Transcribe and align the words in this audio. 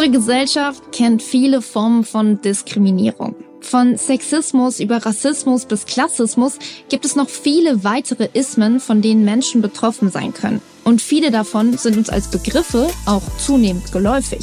Unsere 0.00 0.18
Gesellschaft 0.18 0.92
kennt 0.92 1.22
viele 1.22 1.60
Formen 1.60 2.04
von 2.04 2.40
Diskriminierung. 2.40 3.34
Von 3.60 3.98
Sexismus 3.98 4.80
über 4.80 5.04
Rassismus 5.04 5.66
bis 5.66 5.84
Klassismus 5.84 6.58
gibt 6.88 7.04
es 7.04 7.16
noch 7.16 7.28
viele 7.28 7.84
weitere 7.84 8.30
Ismen, 8.32 8.80
von 8.80 9.02
denen 9.02 9.26
Menschen 9.26 9.60
betroffen 9.60 10.10
sein 10.10 10.32
können. 10.32 10.62
Und 10.84 11.02
viele 11.02 11.30
davon 11.30 11.76
sind 11.76 11.98
uns 11.98 12.08
als 12.08 12.28
Begriffe 12.28 12.88
auch 13.04 13.20
zunehmend 13.36 13.92
geläufig. 13.92 14.40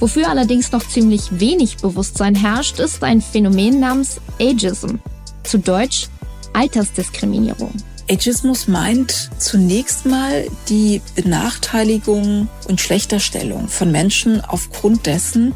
Wofür 0.00 0.28
allerdings 0.28 0.72
noch 0.72 0.84
ziemlich 0.88 1.38
wenig 1.38 1.76
Bewusstsein 1.76 2.34
herrscht, 2.34 2.80
ist 2.80 3.04
ein 3.04 3.20
Phänomen 3.20 3.78
namens 3.78 4.20
Ageism. 4.40 4.96
Zu 5.44 5.60
Deutsch 5.60 6.08
Altersdiskriminierung. 6.54 7.70
Ageismus 8.10 8.68
meint 8.68 9.30
zunächst 9.38 10.06
mal 10.06 10.46
die 10.68 11.00
Benachteiligung 11.14 12.48
und 12.68 12.80
Schlechterstellung 12.80 13.68
von 13.68 13.90
Menschen 13.92 14.40
aufgrund 14.40 15.06
dessen, 15.06 15.54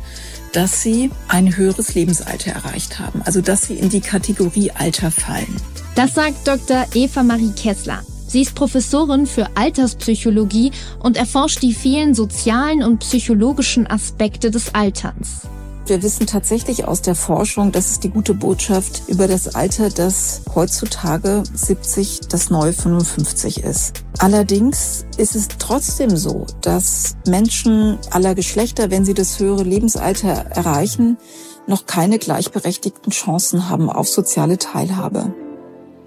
dass 0.52 0.82
sie 0.82 1.10
ein 1.28 1.56
höheres 1.56 1.94
Lebensalter 1.94 2.52
erreicht 2.52 2.98
haben, 2.98 3.20
also 3.22 3.40
dass 3.40 3.62
sie 3.62 3.74
in 3.74 3.90
die 3.90 4.00
Kategorie 4.00 4.70
Alter 4.70 5.10
fallen. 5.10 5.54
Das 5.94 6.14
sagt 6.14 6.46
Dr. 6.46 6.86
Eva 6.94 7.22
Marie 7.22 7.52
Kessler. 7.52 8.02
Sie 8.28 8.42
ist 8.42 8.54
Professorin 8.54 9.26
für 9.26 9.48
Alterspsychologie 9.56 10.72
und 10.98 11.16
erforscht 11.16 11.62
die 11.62 11.74
vielen 11.74 12.14
sozialen 12.14 12.82
und 12.82 12.98
psychologischen 12.98 13.86
Aspekte 13.86 14.50
des 14.50 14.74
Alterns. 14.74 15.42
Wir 15.86 16.02
wissen 16.02 16.26
tatsächlich 16.26 16.84
aus 16.86 17.00
der 17.00 17.14
Forschung, 17.14 17.70
das 17.70 17.92
ist 17.92 18.02
die 18.02 18.10
gute 18.10 18.34
Botschaft 18.34 19.04
über 19.06 19.28
das 19.28 19.54
Alter, 19.54 19.88
dass 19.88 20.42
heutzutage 20.52 21.44
70 21.54 22.22
das 22.28 22.50
neue 22.50 22.72
55 22.72 23.62
ist. 23.62 24.02
Allerdings 24.18 25.06
ist 25.16 25.36
es 25.36 25.46
trotzdem 25.46 26.16
so, 26.16 26.44
dass 26.60 27.16
Menschen 27.28 27.98
aller 28.10 28.34
Geschlechter, 28.34 28.90
wenn 28.90 29.04
sie 29.04 29.14
das 29.14 29.38
höhere 29.38 29.62
Lebensalter 29.62 30.28
erreichen, 30.28 31.18
noch 31.68 31.86
keine 31.86 32.18
gleichberechtigten 32.18 33.12
Chancen 33.12 33.68
haben 33.68 33.88
auf 33.88 34.08
soziale 34.08 34.58
Teilhabe. 34.58 35.32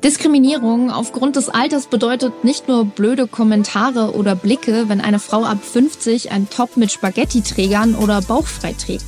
Diskriminierung 0.03 0.91
aufgrund 0.91 1.37
des 1.37 1.47
Alters 1.47 1.87
bedeutet 1.87 2.43
nicht 2.43 2.67
nur 2.67 2.83
blöde 2.83 3.27
Kommentare 3.27 4.13
oder 4.13 4.35
Blicke, 4.35 4.89
wenn 4.89 4.99
eine 4.99 5.19
Frau 5.19 5.45
ab 5.45 5.59
50 5.63 6.33
ein 6.33 6.49
Top 6.49 6.75
mit 6.75 6.91
Spaghetti-Trägern 6.91 7.95
oder 7.95 8.21
bauchfrei 8.21 8.73
trägt. 8.73 9.05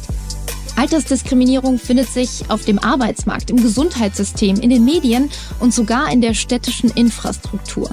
Altersdiskriminierung 0.75 1.79
findet 1.79 2.09
sich 2.09 2.49
auf 2.49 2.65
dem 2.65 2.79
Arbeitsmarkt, 2.79 3.49
im 3.49 3.61
Gesundheitssystem, 3.61 4.57
in 4.59 4.69
den 4.69 4.85
Medien 4.85 5.29
und 5.59 5.73
sogar 5.73 6.11
in 6.11 6.21
der 6.21 6.33
städtischen 6.33 6.89
Infrastruktur. 6.91 7.89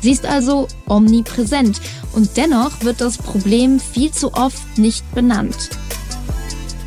Sie 0.00 0.12
ist 0.12 0.24
also 0.24 0.66
omnipräsent 0.86 1.80
und 2.14 2.36
dennoch 2.36 2.82
wird 2.82 3.00
das 3.00 3.18
Problem 3.18 3.80
viel 3.80 4.10
zu 4.10 4.32
oft 4.32 4.78
nicht 4.78 5.04
benannt. 5.14 5.70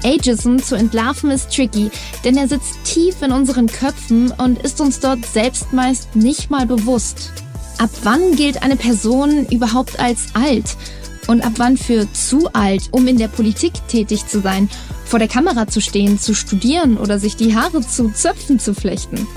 Ageism 0.03 0.57
zu 0.57 0.75
entlarven 0.75 1.31
ist 1.31 1.53
tricky, 1.53 1.89
denn 2.23 2.35
er 2.35 2.47
sitzt 2.47 2.83
tief 2.83 3.21
in 3.21 3.31
unseren 3.31 3.67
Köpfen 3.67 4.31
und 4.31 4.59
ist 4.59 4.81
uns 4.81 4.99
dort 4.99 5.25
selbst 5.25 5.71
meist 5.71 6.15
nicht 6.15 6.49
mal 6.49 6.65
bewusst. 6.65 7.31
Ab 7.77 7.89
wann 8.03 8.35
gilt 8.35 8.63
eine 8.63 8.75
Person 8.75 9.45
überhaupt 9.47 9.99
als 9.99 10.27
alt? 10.33 10.75
Und 11.27 11.45
ab 11.45 11.53
wann 11.57 11.77
für 11.77 12.11
zu 12.11 12.49
alt, 12.53 12.89
um 12.91 13.07
in 13.07 13.17
der 13.17 13.27
Politik 13.27 13.73
tätig 13.87 14.27
zu 14.27 14.41
sein 14.41 14.69
vor 15.05 15.19
der 15.19 15.27
Kamera 15.27 15.67
zu 15.67 15.79
stehen, 15.79 16.19
zu 16.19 16.33
studieren 16.33 16.97
oder 16.97 17.19
sich 17.19 17.35
die 17.35 17.55
Haare 17.55 17.81
zu 17.81 18.09
Zöpfen 18.09 18.59
zu 18.59 18.73
flechten? 18.73 19.27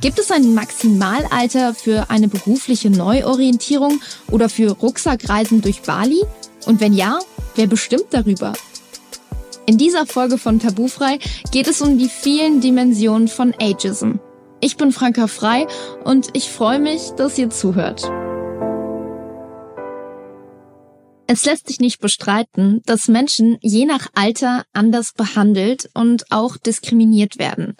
Gibt 0.00 0.18
es 0.18 0.32
ein 0.32 0.54
Maximalalter 0.54 1.74
für 1.74 2.10
eine 2.10 2.26
berufliche 2.26 2.90
Neuorientierung 2.90 4.00
oder 4.30 4.48
für 4.48 4.72
Rucksackreisen 4.72 5.62
durch 5.62 5.82
Bali? 5.82 6.22
Und 6.66 6.80
wenn 6.80 6.92
ja, 6.92 7.20
wer 7.54 7.68
bestimmt 7.68 8.06
darüber? 8.10 8.52
In 9.64 9.78
dieser 9.78 10.06
Folge 10.06 10.38
von 10.38 10.58
Tabufrei 10.58 11.20
geht 11.52 11.68
es 11.68 11.80
um 11.80 11.98
die 11.98 12.08
vielen 12.08 12.60
Dimensionen 12.60 13.28
von 13.28 13.54
Ageism. 13.60 14.14
Ich 14.60 14.76
bin 14.76 14.90
Franka 14.90 15.28
Frei 15.28 15.66
und 16.04 16.28
ich 16.32 16.50
freue 16.50 16.80
mich, 16.80 17.10
dass 17.16 17.38
ihr 17.38 17.50
zuhört. 17.50 18.10
Es 21.32 21.46
lässt 21.46 21.68
sich 21.68 21.80
nicht 21.80 21.98
bestreiten, 21.98 22.82
dass 22.84 23.08
Menschen 23.08 23.56
je 23.62 23.86
nach 23.86 24.08
Alter 24.12 24.66
anders 24.74 25.14
behandelt 25.14 25.88
und 25.94 26.30
auch 26.30 26.58
diskriminiert 26.58 27.38
werden. 27.38 27.74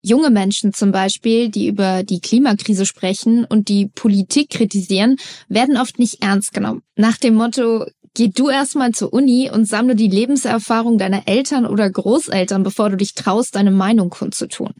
Junge 0.00 0.30
Menschen 0.30 0.72
zum 0.72 0.90
Beispiel, 0.90 1.50
die 1.50 1.66
über 1.66 2.02
die 2.02 2.20
Klimakrise 2.20 2.86
sprechen 2.86 3.44
und 3.44 3.68
die 3.68 3.88
Politik 3.94 4.48
kritisieren, 4.48 5.16
werden 5.50 5.76
oft 5.76 5.98
nicht 5.98 6.22
ernst 6.22 6.54
genommen. 6.54 6.80
Nach 6.96 7.18
dem 7.18 7.34
Motto, 7.34 7.84
geh 8.14 8.28
du 8.28 8.48
erstmal 8.48 8.92
zur 8.92 9.12
Uni 9.12 9.50
und 9.52 9.66
sammle 9.66 9.94
die 9.94 10.08
Lebenserfahrung 10.08 10.96
deiner 10.96 11.28
Eltern 11.28 11.66
oder 11.66 11.90
Großeltern, 11.90 12.62
bevor 12.62 12.88
du 12.88 12.96
dich 12.96 13.12
traust, 13.12 13.54
deine 13.54 13.70
Meinung 13.70 14.08
kundzutun. 14.08 14.72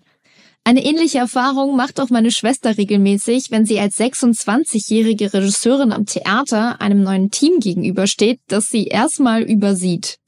Eine 0.65 0.85
ähnliche 0.85 1.19
Erfahrung 1.19 1.77
macht 1.77 1.99
auch 1.99 2.11
meine 2.11 2.31
Schwester 2.31 2.77
regelmäßig, 2.77 3.51
wenn 3.51 3.65
sie 3.65 3.81
als 3.81 3.99
26-jährige 3.99 5.33
Regisseurin 5.33 5.93
am 5.93 6.05
Theater 6.05 6.81
einem 6.81 7.03
neuen 7.03 7.31
Team 7.31 7.59
gegenübersteht, 7.61 8.41
das 8.49 8.67
sie 8.67 8.85
erstmal 8.85 9.43
übersieht. 9.43 10.19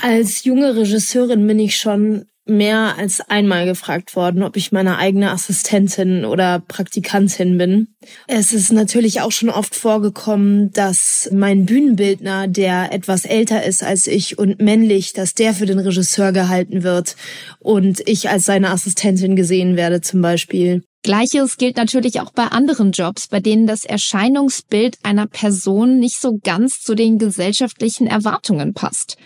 Als 0.00 0.44
junge 0.44 0.74
Regisseurin 0.74 1.46
bin 1.46 1.58
ich 1.58 1.76
schon 1.76 2.24
mehr 2.48 2.96
als 2.98 3.20
einmal 3.20 3.66
gefragt 3.66 4.16
worden, 4.16 4.42
ob 4.42 4.56
ich 4.56 4.72
meine 4.72 4.98
eigene 4.98 5.30
Assistentin 5.30 6.24
oder 6.24 6.60
Praktikantin 6.60 7.58
bin. 7.58 7.88
Es 8.26 8.52
ist 8.52 8.72
natürlich 8.72 9.20
auch 9.20 9.32
schon 9.32 9.50
oft 9.50 9.74
vorgekommen, 9.74 10.72
dass 10.72 11.28
mein 11.32 11.66
Bühnenbildner, 11.66 12.48
der 12.48 12.92
etwas 12.92 13.24
älter 13.24 13.64
ist 13.64 13.82
als 13.82 14.06
ich 14.06 14.38
und 14.38 14.60
männlich, 14.60 15.12
dass 15.12 15.34
der 15.34 15.54
für 15.54 15.66
den 15.66 15.78
Regisseur 15.78 16.32
gehalten 16.32 16.82
wird 16.82 17.16
und 17.60 18.00
ich 18.06 18.28
als 18.30 18.44
seine 18.44 18.70
Assistentin 18.70 19.36
gesehen 19.36 19.76
werde 19.76 20.00
zum 20.00 20.22
Beispiel. 20.22 20.82
Gleiches 21.02 21.56
gilt 21.58 21.76
natürlich 21.76 22.20
auch 22.20 22.32
bei 22.32 22.44
anderen 22.44 22.90
Jobs, 22.92 23.28
bei 23.28 23.40
denen 23.40 23.66
das 23.66 23.84
Erscheinungsbild 23.84 24.98
einer 25.04 25.26
Person 25.26 25.98
nicht 26.00 26.20
so 26.20 26.38
ganz 26.42 26.82
zu 26.82 26.94
den 26.94 27.18
gesellschaftlichen 27.18 28.06
Erwartungen 28.06 28.74
passt. 28.74 29.16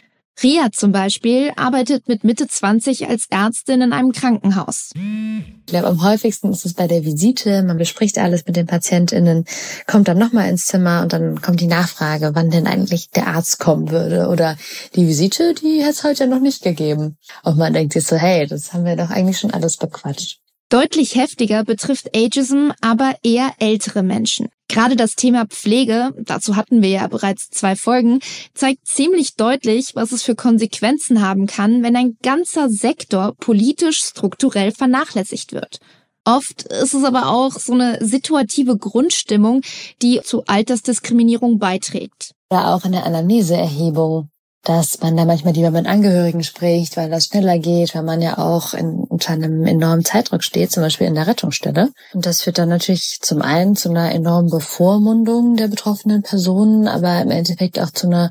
Ria 0.43 0.71
zum 0.73 0.93
Beispiel 0.93 1.53
arbeitet 1.57 2.09
mit 2.09 2.25
Mitte 2.25 2.47
20 2.49 3.09
als 3.09 3.27
Ärztin 3.31 3.81
in 3.81 3.93
einem 3.93 4.13
Krankenhaus. 4.13 4.91
Ich 4.95 5.67
glaube, 5.67 5.87
am 5.87 6.03
häufigsten 6.03 6.51
ist 6.53 6.67
es 6.67 6.75
bei 6.75 6.87
der 6.87 7.05
Visite. 7.05 7.63
Man 7.63 7.79
bespricht 7.79 8.19
alles 8.19 8.47
mit 8.47 8.57
den 8.57 8.67
PatientInnen, 8.67 9.45
kommt 9.87 10.09
dann 10.09 10.19
nochmal 10.19 10.49
ins 10.49 10.67
Zimmer 10.67 11.03
und 11.03 11.13
dann 11.13 11.41
kommt 11.41 11.61
die 11.61 11.67
Nachfrage, 11.67 12.33
wann 12.35 12.51
denn 12.51 12.67
eigentlich 12.67 13.11
der 13.11 13.29
Arzt 13.29 13.59
kommen 13.59 13.91
würde. 13.91 14.29
Oder 14.29 14.57
die 14.97 15.07
Visite, 15.07 15.55
die 15.55 15.85
hat 15.85 15.93
es 15.93 16.05
heute 16.05 16.27
noch 16.27 16.41
nicht 16.41 16.63
gegeben. 16.63 17.17
Und 17.45 17.59
man 17.59 17.73
denkt 17.73 17.93
sich 17.93 18.05
so, 18.05 18.17
hey, 18.17 18.47
das 18.47 18.73
haben 18.73 18.85
wir 18.85 18.97
doch 18.97 19.11
eigentlich 19.11 19.39
schon 19.39 19.53
alles 19.53 19.77
bequatscht. 19.77 20.42
Deutlich 20.73 21.17
heftiger 21.17 21.65
betrifft 21.65 22.17
Ageism 22.17 22.71
aber 22.81 23.17
eher 23.23 23.53
ältere 23.59 24.03
Menschen. 24.03 24.49
Gerade 24.69 24.97
das 24.97 25.17
Thema 25.17 25.45
Pflege, 25.45 26.15
dazu 26.19 26.57
hatten 26.57 26.81
wir 26.81 26.89
ja 26.89 27.07
bereits 27.09 27.51
zwei 27.51 27.77
Folgen, 27.77 28.21
zeigt 28.55 28.87
ziemlich 28.87 29.37
deutlich, 29.37 29.91
was 29.95 30.13
es 30.13 30.23
für 30.23 30.35
Konsequenzen 30.35 31.21
haben 31.21 31.47
kann, 31.47 31.83
wenn 31.83 31.95
ein 31.95 32.17
ganzer 32.23 32.71
Sektor 32.71 33.35
politisch 33.39 33.99
strukturell 33.99 34.73
vernachlässigt 34.73 35.53
wird. 35.53 35.77
Oft 36.25 36.63
ist 36.63 36.95
es 36.95 37.05
aber 37.05 37.29
auch 37.29 37.53
so 37.53 37.75
eine 37.75 38.03
situative 38.03 38.79
Grundstimmung, 38.79 39.61
die 40.01 40.23
zu 40.23 40.43
Altersdiskriminierung 40.47 41.59
beiträgt. 41.59 42.33
Oder 42.49 42.75
auch 42.75 42.87
in 42.87 42.93
der 42.93 43.05
Anamneseerhebung 43.05 44.31
dass 44.65 45.01
man 45.01 45.17
da 45.17 45.25
manchmal 45.25 45.55
lieber 45.55 45.73
mit 45.73 45.87
Angehörigen 45.87 46.45
spricht, 46.45 46.97
weil 46.97 47.11
das 47.11 47.27
schneller 47.27 47.59
geht, 47.59 47.97
weil 47.97 48.05
man 48.05 48.23
ja 48.23 48.39
auch 48.39 48.75
in, 48.75 48.95
unter 48.95 49.33
einem 49.33 49.67
enormen 49.67 50.05
Zeitdruck 50.05 50.45
steht, 50.45 50.71
zum 50.71 50.85
Beispiel 50.85 51.09
in 51.09 51.17
der 51.17 51.27
Rettungsstelle. 51.27 51.91
Und 52.15 52.27
das 52.27 52.43
führt 52.43 52.59
dann 52.59 52.69
natürlich 52.69 53.19
zum 53.21 53.43
einen 53.43 53.75
zu 53.75 53.91
einer 53.91 54.13
enormen 54.13 54.51
Bevormundung 54.51 55.57
der 55.57 55.67
betroffenen 55.67 56.23
Personen, 56.23 56.87
aber 56.87 57.21
im 57.23 57.31
Endeffekt 57.31 57.81
auch 57.81 57.91
zu 57.91 58.07
einer 58.07 58.31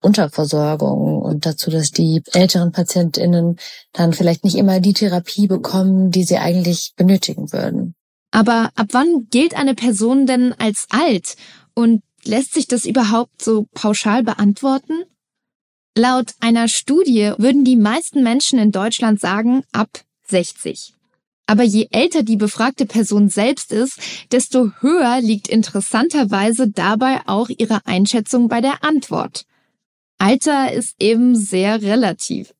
Unterversorgung 0.00 1.20
und 1.20 1.46
dazu, 1.46 1.68
dass 1.70 1.90
die 1.90 2.22
älteren 2.32 2.70
PatientInnen 2.70 3.56
dann 3.92 4.12
vielleicht 4.12 4.44
nicht 4.44 4.56
immer 4.56 4.78
die 4.78 4.92
Therapie 4.92 5.48
bekommen, 5.48 6.12
die 6.12 6.22
sie 6.22 6.38
eigentlich 6.38 6.92
benötigen 6.96 7.52
würden. 7.52 7.94
Aber 8.30 8.70
ab 8.76 8.88
wann 8.92 9.26
gilt 9.30 9.56
eine 9.56 9.74
Person 9.74 10.26
denn 10.26 10.54
als 10.58 10.86
alt? 10.90 11.36
Und 11.74 12.02
lässt 12.24 12.54
sich 12.54 12.68
das 12.68 12.84
überhaupt 12.84 13.42
so 13.42 13.66
pauschal 13.74 14.22
beantworten? 14.22 15.04
Laut 15.94 16.32
einer 16.40 16.68
Studie 16.68 17.32
würden 17.36 17.64
die 17.64 17.76
meisten 17.76 18.22
Menschen 18.22 18.58
in 18.58 18.72
Deutschland 18.72 19.20
sagen 19.20 19.62
ab 19.72 19.90
60. 20.26 20.94
Aber 21.46 21.64
je 21.64 21.88
älter 21.90 22.22
die 22.22 22.38
befragte 22.38 22.86
Person 22.86 23.28
selbst 23.28 23.72
ist, 23.72 23.98
desto 24.30 24.70
höher 24.80 25.20
liegt 25.20 25.48
interessanterweise 25.48 26.70
dabei 26.70 27.20
auch 27.26 27.50
ihre 27.50 27.84
Einschätzung 27.84 28.48
bei 28.48 28.62
der 28.62 28.82
Antwort. 28.82 29.44
Alter 30.16 30.72
ist 30.72 30.94
eben 30.98 31.36
sehr 31.36 31.82
relativ. 31.82 32.54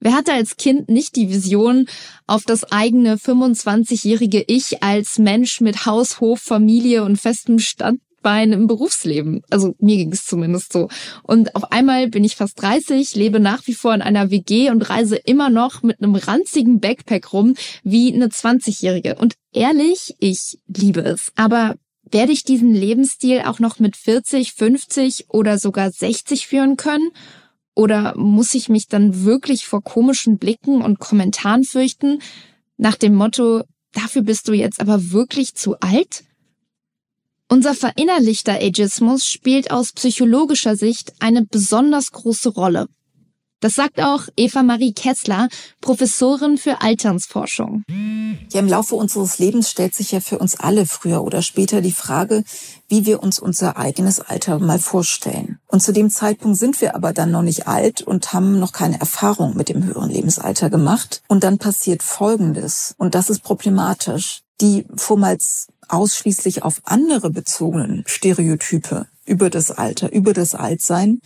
Wer 0.00 0.14
hatte 0.14 0.32
als 0.32 0.56
Kind 0.56 0.88
nicht 0.88 1.14
die 1.14 1.30
Vision, 1.30 1.86
auf 2.26 2.42
das 2.42 2.64
eigene 2.72 3.14
25-jährige 3.14 4.42
Ich 4.48 4.82
als 4.82 5.18
Mensch 5.18 5.60
mit 5.60 5.86
Haus, 5.86 6.18
Hof, 6.18 6.40
Familie 6.40 7.04
und 7.04 7.20
festem 7.20 7.60
Stand 7.60 8.00
Standbein 8.22 8.66
Berufsleben. 8.66 9.42
Also 9.50 9.74
mir 9.78 9.96
ging 9.96 10.12
es 10.12 10.24
zumindest 10.24 10.72
so. 10.72 10.88
Und 11.22 11.54
auf 11.56 11.72
einmal 11.72 12.08
bin 12.08 12.24
ich 12.24 12.36
fast 12.36 12.60
30, 12.62 13.14
lebe 13.16 13.40
nach 13.40 13.66
wie 13.66 13.74
vor 13.74 13.94
in 13.94 14.02
einer 14.02 14.30
WG 14.30 14.70
und 14.70 14.88
reise 14.88 15.16
immer 15.16 15.50
noch 15.50 15.82
mit 15.82 16.00
einem 16.00 16.14
ranzigen 16.14 16.80
Backpack 16.80 17.32
rum 17.32 17.54
wie 17.82 18.14
eine 18.14 18.28
20-Jährige. 18.28 19.16
Und 19.16 19.34
ehrlich, 19.52 20.14
ich 20.20 20.58
liebe 20.68 21.00
es. 21.00 21.32
Aber 21.34 21.74
werde 22.10 22.32
ich 22.32 22.44
diesen 22.44 22.72
Lebensstil 22.72 23.42
auch 23.44 23.58
noch 23.58 23.78
mit 23.78 23.96
40, 23.96 24.52
50 24.52 25.26
oder 25.28 25.58
sogar 25.58 25.90
60 25.90 26.46
führen 26.46 26.76
können? 26.76 27.10
Oder 27.74 28.16
muss 28.16 28.54
ich 28.54 28.68
mich 28.68 28.86
dann 28.86 29.24
wirklich 29.24 29.64
vor 29.64 29.82
komischen 29.82 30.38
Blicken 30.38 30.82
und 30.82 31.00
Kommentaren 31.00 31.64
fürchten? 31.64 32.20
Nach 32.76 32.96
dem 32.96 33.14
Motto, 33.14 33.62
dafür 33.94 34.22
bist 34.22 34.46
du 34.46 34.52
jetzt 34.52 34.80
aber 34.80 35.10
wirklich 35.10 35.54
zu 35.54 35.80
alt? 35.80 36.24
Unser 37.52 37.74
verinnerlichter 37.74 38.54
Ageismus 38.62 39.26
spielt 39.26 39.72
aus 39.72 39.92
psychologischer 39.92 40.74
Sicht 40.74 41.12
eine 41.18 41.44
besonders 41.44 42.10
große 42.10 42.48
Rolle. 42.48 42.86
Das 43.60 43.74
sagt 43.74 44.00
auch 44.00 44.22
Eva 44.38 44.62
Marie 44.62 44.94
Kessler, 44.94 45.48
Professorin 45.82 46.56
für 46.56 46.80
Alternsforschung. 46.80 47.82
Ja, 48.50 48.60
im 48.60 48.68
Laufe 48.68 48.94
unseres 48.94 49.38
Lebens 49.38 49.68
stellt 49.68 49.94
sich 49.94 50.12
ja 50.12 50.20
für 50.20 50.38
uns 50.38 50.58
alle 50.58 50.86
früher 50.86 51.22
oder 51.22 51.42
später 51.42 51.82
die 51.82 51.92
Frage, 51.92 52.42
wie 52.88 53.04
wir 53.04 53.22
uns 53.22 53.38
unser 53.38 53.76
eigenes 53.76 54.18
Alter 54.20 54.58
mal 54.58 54.78
vorstellen. 54.78 55.58
Und 55.66 55.82
zu 55.82 55.92
dem 55.92 56.08
Zeitpunkt 56.08 56.56
sind 56.56 56.80
wir 56.80 56.96
aber 56.96 57.12
dann 57.12 57.32
noch 57.32 57.42
nicht 57.42 57.68
alt 57.68 58.00
und 58.00 58.32
haben 58.32 58.60
noch 58.60 58.72
keine 58.72 58.98
Erfahrung 58.98 59.58
mit 59.58 59.68
dem 59.68 59.84
höheren 59.84 60.08
Lebensalter 60.08 60.70
gemacht. 60.70 61.20
Und 61.28 61.44
dann 61.44 61.58
passiert 61.58 62.02
Folgendes. 62.02 62.94
Und 62.96 63.14
das 63.14 63.28
ist 63.28 63.42
problematisch. 63.42 64.40
Die 64.62 64.86
vormals 64.96 65.66
ausschließlich 65.92 66.62
auf 66.62 66.80
andere 66.84 67.30
bezogenen 67.30 68.04
Stereotype 68.06 69.06
über 69.24 69.50
das 69.50 69.70
Alter, 69.70 70.12
über 70.12 70.32
das 70.32 70.54
Altsein, 70.54 71.20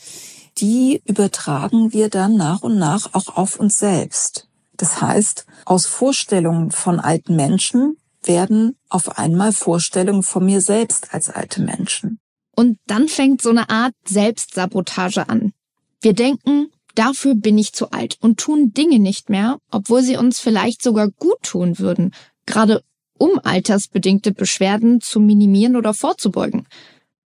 die 0.58 1.02
übertragen 1.04 1.92
wir 1.92 2.08
dann 2.08 2.36
nach 2.36 2.62
und 2.62 2.78
nach 2.78 3.14
auch 3.14 3.36
auf 3.36 3.60
uns 3.60 3.78
selbst. 3.78 4.48
Das 4.76 5.00
heißt, 5.00 5.46
aus 5.64 5.86
Vorstellungen 5.86 6.70
von 6.70 7.00
alten 7.00 7.36
Menschen 7.36 7.96
werden 8.22 8.76
auf 8.88 9.18
einmal 9.18 9.52
Vorstellungen 9.52 10.22
von 10.22 10.44
mir 10.44 10.60
selbst 10.60 11.14
als 11.14 11.30
alte 11.30 11.62
Menschen. 11.62 12.18
Und 12.54 12.78
dann 12.86 13.08
fängt 13.08 13.42
so 13.42 13.50
eine 13.50 13.68
Art 13.68 13.94
Selbstsabotage 14.06 15.28
an. 15.28 15.52
Wir 16.00 16.14
denken, 16.14 16.70
dafür 16.94 17.34
bin 17.34 17.58
ich 17.58 17.72
zu 17.72 17.90
alt 17.90 18.16
und 18.20 18.38
tun 18.38 18.72
Dinge 18.72 18.98
nicht 18.98 19.30
mehr, 19.30 19.58
obwohl 19.70 20.02
sie 20.02 20.16
uns 20.16 20.40
vielleicht 20.40 20.82
sogar 20.82 21.08
gut 21.08 21.42
tun 21.42 21.78
würden, 21.78 22.12
gerade 22.46 22.82
um 23.18 23.40
altersbedingte 23.42 24.32
Beschwerden 24.32 25.00
zu 25.00 25.20
minimieren 25.20 25.76
oder 25.76 25.94
vorzubeugen. 25.94 26.66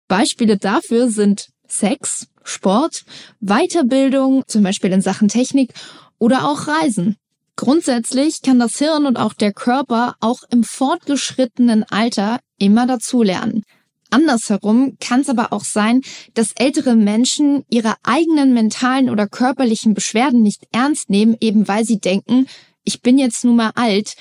Beispiele 0.08 0.58
dafür 0.58 1.10
sind 1.10 1.50
Sex, 1.68 2.28
Sport, 2.44 3.04
Weiterbildung, 3.40 4.44
zum 4.48 4.64
Beispiel 4.64 4.92
in 4.92 5.02
Sachen 5.02 5.28
Technik 5.28 5.74
oder 6.18 6.50
auch 6.50 6.68
Reisen. 6.68 7.16
Grundsätzlich 7.56 8.42
kann 8.42 8.60
das 8.60 8.78
Hirn 8.78 9.06
und 9.06 9.18
auch 9.18 9.34
der 9.34 9.54
Körper 9.54 10.16
auch 10.20 10.44
im 10.50 10.64
fortgeschrittenen 10.64 11.84
Alter 11.84 12.40
immer 12.58 12.88
dazulernen. 12.88 13.64
Andersherum 14.10 14.98
kann 15.00 15.22
es 15.22 15.30
aber 15.30 15.54
auch 15.54 15.64
sein, 15.64 16.02
dass 16.34 16.54
ältere 16.56 16.96
Menschen 16.96 17.64
ihre 17.70 17.96
eigenen 18.04 18.54
mentalen 18.54 19.10
oder 19.10 19.28
körperlichen 19.28 19.94
Beschwerden 19.94 20.42
nicht 20.42 20.68
ernst 20.72 21.10
nehmen, 21.10 21.38
eben 21.42 21.68
weil 21.68 21.86
sie 21.86 22.00
denken, 22.00 22.48
ich 22.84 23.02
bin 23.02 23.20
jetzt 23.20 23.44
nun 23.44 23.58
mal 23.58 23.72
alt 23.76 24.16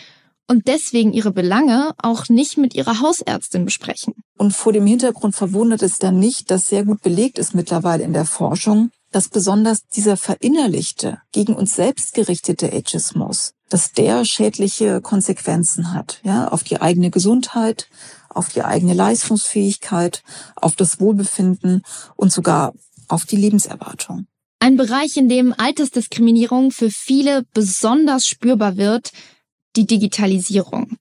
und 0.48 0.66
deswegen 0.66 1.12
ihre 1.12 1.30
Belange 1.30 1.92
auch 1.98 2.28
nicht 2.28 2.56
mit 2.56 2.74
ihrer 2.74 3.00
Hausärztin 3.00 3.64
besprechen. 3.64 4.14
Und 4.36 4.52
vor 4.52 4.72
dem 4.72 4.86
Hintergrund 4.86 5.36
verwundert 5.36 5.82
es 5.82 5.98
dann 5.98 6.18
nicht, 6.18 6.50
dass 6.50 6.68
sehr 6.68 6.84
gut 6.84 7.02
belegt 7.02 7.38
ist 7.38 7.54
mittlerweile 7.54 8.02
in 8.02 8.14
der 8.14 8.24
Forschung, 8.24 8.90
dass 9.12 9.28
besonders 9.28 9.86
dieser 9.86 10.16
verinnerlichte, 10.16 11.18
gegen 11.32 11.54
uns 11.54 11.76
selbst 11.76 12.14
gerichtete 12.14 12.72
Ageismus, 12.72 13.52
dass 13.68 13.92
der 13.92 14.24
schädliche 14.24 15.00
Konsequenzen 15.00 15.92
hat, 15.92 16.20
ja, 16.24 16.48
auf 16.48 16.64
die 16.64 16.80
eigene 16.80 17.10
Gesundheit, 17.10 17.88
auf 18.28 18.48
die 18.48 18.62
eigene 18.62 18.94
Leistungsfähigkeit, 18.94 20.22
auf 20.56 20.76
das 20.76 21.00
Wohlbefinden 21.00 21.82
und 22.16 22.32
sogar 22.32 22.74
auf 23.08 23.24
die 23.24 23.36
Lebenserwartung. 23.36 24.26
Ein 24.60 24.76
Bereich, 24.76 25.16
in 25.16 25.28
dem 25.28 25.54
Altersdiskriminierung 25.56 26.72
für 26.72 26.90
viele 26.90 27.44
besonders 27.54 28.26
spürbar 28.26 28.76
wird, 28.76 29.12
die 29.76 29.86
Digitalisierung. 29.86 30.96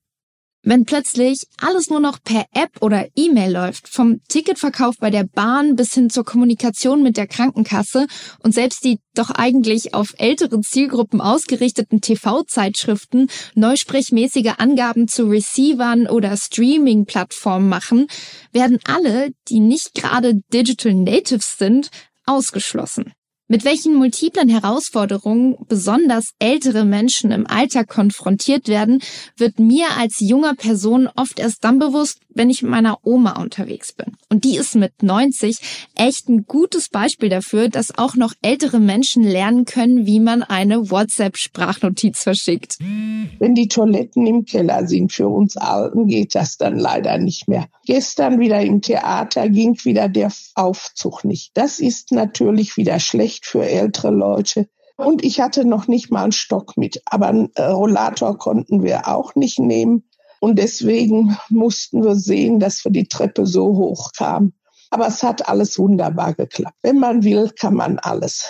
Wenn 0.69 0.83
plötzlich 0.83 1.47
alles 1.61 1.89
nur 1.89 2.01
noch 2.01 2.21
per 2.21 2.45
App 2.51 2.81
oder 2.81 3.07
E-Mail 3.15 3.53
läuft, 3.53 3.87
vom 3.87 4.19
Ticketverkauf 4.27 4.97
bei 4.99 5.09
der 5.09 5.23
Bahn 5.23 5.77
bis 5.77 5.93
hin 5.93 6.09
zur 6.09 6.25
Kommunikation 6.25 7.03
mit 7.03 7.15
der 7.15 7.25
Krankenkasse 7.25 8.05
und 8.43 8.53
selbst 8.53 8.83
die 8.83 8.99
doch 9.15 9.29
eigentlich 9.29 9.93
auf 9.93 10.13
ältere 10.17 10.59
Zielgruppen 10.59 11.21
ausgerichteten 11.21 12.01
TV-Zeitschriften 12.01 13.29
neusprechmäßige 13.55 14.55
Angaben 14.57 15.07
zu 15.07 15.29
Receivern 15.29 16.05
oder 16.05 16.35
Streaming-Plattformen 16.35 17.69
machen, 17.69 18.07
werden 18.51 18.79
alle, 18.83 19.29
die 19.47 19.61
nicht 19.61 19.93
gerade 19.93 20.41
Digital 20.51 20.95
Natives 20.95 21.57
sind, 21.57 21.91
ausgeschlossen. 22.25 23.13
Mit 23.49 23.63
welchen 23.63 23.95
multiplen 23.95 24.49
Herausforderungen 24.49 25.55
besonders 25.69 26.33
ältere 26.37 26.83
Menschen 26.83 27.31
im 27.31 27.47
Alltag 27.47 27.87
konfrontiert 27.87 28.67
werden, 28.67 29.01
wird 29.37 29.57
mir 29.57 29.87
als 29.97 30.19
junger 30.19 30.53
Person 30.53 31.07
oft 31.15 31.39
erst 31.39 31.63
dann 31.63 31.79
bewusst, 31.79 32.19
wenn 32.37 32.49
ich 32.49 32.61
mit 32.61 32.71
meiner 32.71 32.99
Oma 33.03 33.41
unterwegs 33.41 33.93
bin. 33.93 34.15
Und 34.29 34.43
die 34.43 34.57
ist 34.57 34.75
mit 34.75 35.03
90 35.03 35.57
echt 35.95 36.29
ein 36.29 36.45
gutes 36.45 36.89
Beispiel 36.89 37.29
dafür, 37.29 37.69
dass 37.69 37.97
auch 37.97 38.15
noch 38.15 38.33
ältere 38.41 38.79
Menschen 38.79 39.23
lernen 39.23 39.65
können, 39.65 40.05
wie 40.05 40.19
man 40.19 40.43
eine 40.43 40.89
WhatsApp-Sprachnotiz 40.89 42.23
verschickt. 42.23 42.77
Wenn 42.79 43.55
die 43.55 43.67
Toiletten 43.67 44.25
im 44.27 44.45
Keller 44.45 44.87
sind 44.87 45.11
für 45.11 45.27
uns 45.27 45.57
Alten, 45.57 46.07
geht 46.07 46.35
das 46.35 46.57
dann 46.57 46.77
leider 46.77 47.17
nicht 47.17 47.47
mehr. 47.47 47.67
Gestern 47.85 48.39
wieder 48.39 48.61
im 48.61 48.81
Theater 48.81 49.49
ging 49.49 49.77
wieder 49.83 50.09
der 50.09 50.31
Aufzug 50.55 51.23
nicht. 51.23 51.51
Das 51.55 51.79
ist 51.79 52.11
natürlich 52.11 52.77
wieder 52.77 52.99
schlecht 52.99 53.45
für 53.45 53.65
ältere 53.65 54.11
Leute. 54.11 54.67
Und 54.97 55.23
ich 55.23 55.39
hatte 55.39 55.63
noch 55.63 55.87
nicht 55.87 56.11
mal 56.11 56.23
einen 56.23 56.31
Stock 56.31 56.75
mit. 56.75 57.01
Aber 57.05 57.27
einen 57.27 57.51
äh, 57.53 57.63
Rollator 57.63 58.37
konnten 58.37 58.81
wir 58.81 59.07
auch 59.07 59.35
nicht 59.35 59.59
nehmen. 59.59 60.06
Und 60.39 60.59
deswegen 60.59 61.37
mussten 61.49 62.03
wir 62.03 62.15
sehen, 62.15 62.59
dass 62.59 62.83
wir 62.85 62.91
die 62.91 63.07
Treppe 63.07 63.45
so 63.45 63.65
hoch 63.67 64.11
kamen. 64.15 64.53
Aber 64.89 65.07
es 65.07 65.23
hat 65.23 65.49
alles 65.49 65.77
wunderbar 65.77 66.33
geklappt. 66.33 66.77
Wenn 66.81 66.99
man 66.99 67.23
will, 67.23 67.49
kann 67.49 67.73
man 67.73 67.99
alles. 67.99 68.47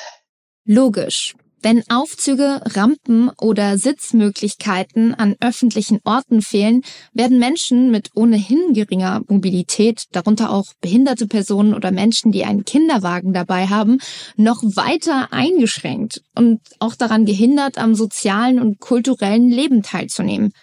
Logisch. 0.65 1.35
Wenn 1.63 1.83
Aufzüge, 1.89 2.61
Rampen 2.75 3.31
oder 3.41 3.79
Sitzmöglichkeiten 3.79 5.15
an 5.15 5.35
öffentlichen 5.41 5.99
Orten 6.03 6.43
fehlen, 6.43 6.83
werden 7.13 7.39
Menschen 7.39 7.89
mit 7.89 8.11
ohnehin 8.13 8.73
geringer 8.73 9.21
Mobilität, 9.27 10.03
darunter 10.11 10.51
auch 10.51 10.65
behinderte 10.81 11.25
Personen 11.25 11.73
oder 11.73 11.91
Menschen, 11.91 12.31
die 12.31 12.45
einen 12.45 12.63
Kinderwagen 12.63 13.33
dabei 13.33 13.67
haben, 13.67 13.97
noch 14.35 14.61
weiter 14.61 15.33
eingeschränkt 15.33 16.21
und 16.35 16.61
auch 16.77 16.93
daran 16.93 17.25
gehindert, 17.25 17.79
am 17.79 17.95
sozialen 17.95 18.59
und 18.59 18.79
kulturellen 18.79 19.49
Leben 19.49 19.81
teilzunehmen. 19.81 20.53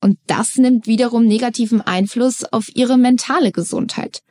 Und 0.00 0.18
das 0.26 0.56
nimmt 0.56 0.86
wiederum 0.86 1.26
negativen 1.26 1.80
Einfluss 1.82 2.44
auf 2.44 2.68
ihre 2.74 2.96
mentale 2.96 3.52
Gesundheit. 3.52 4.22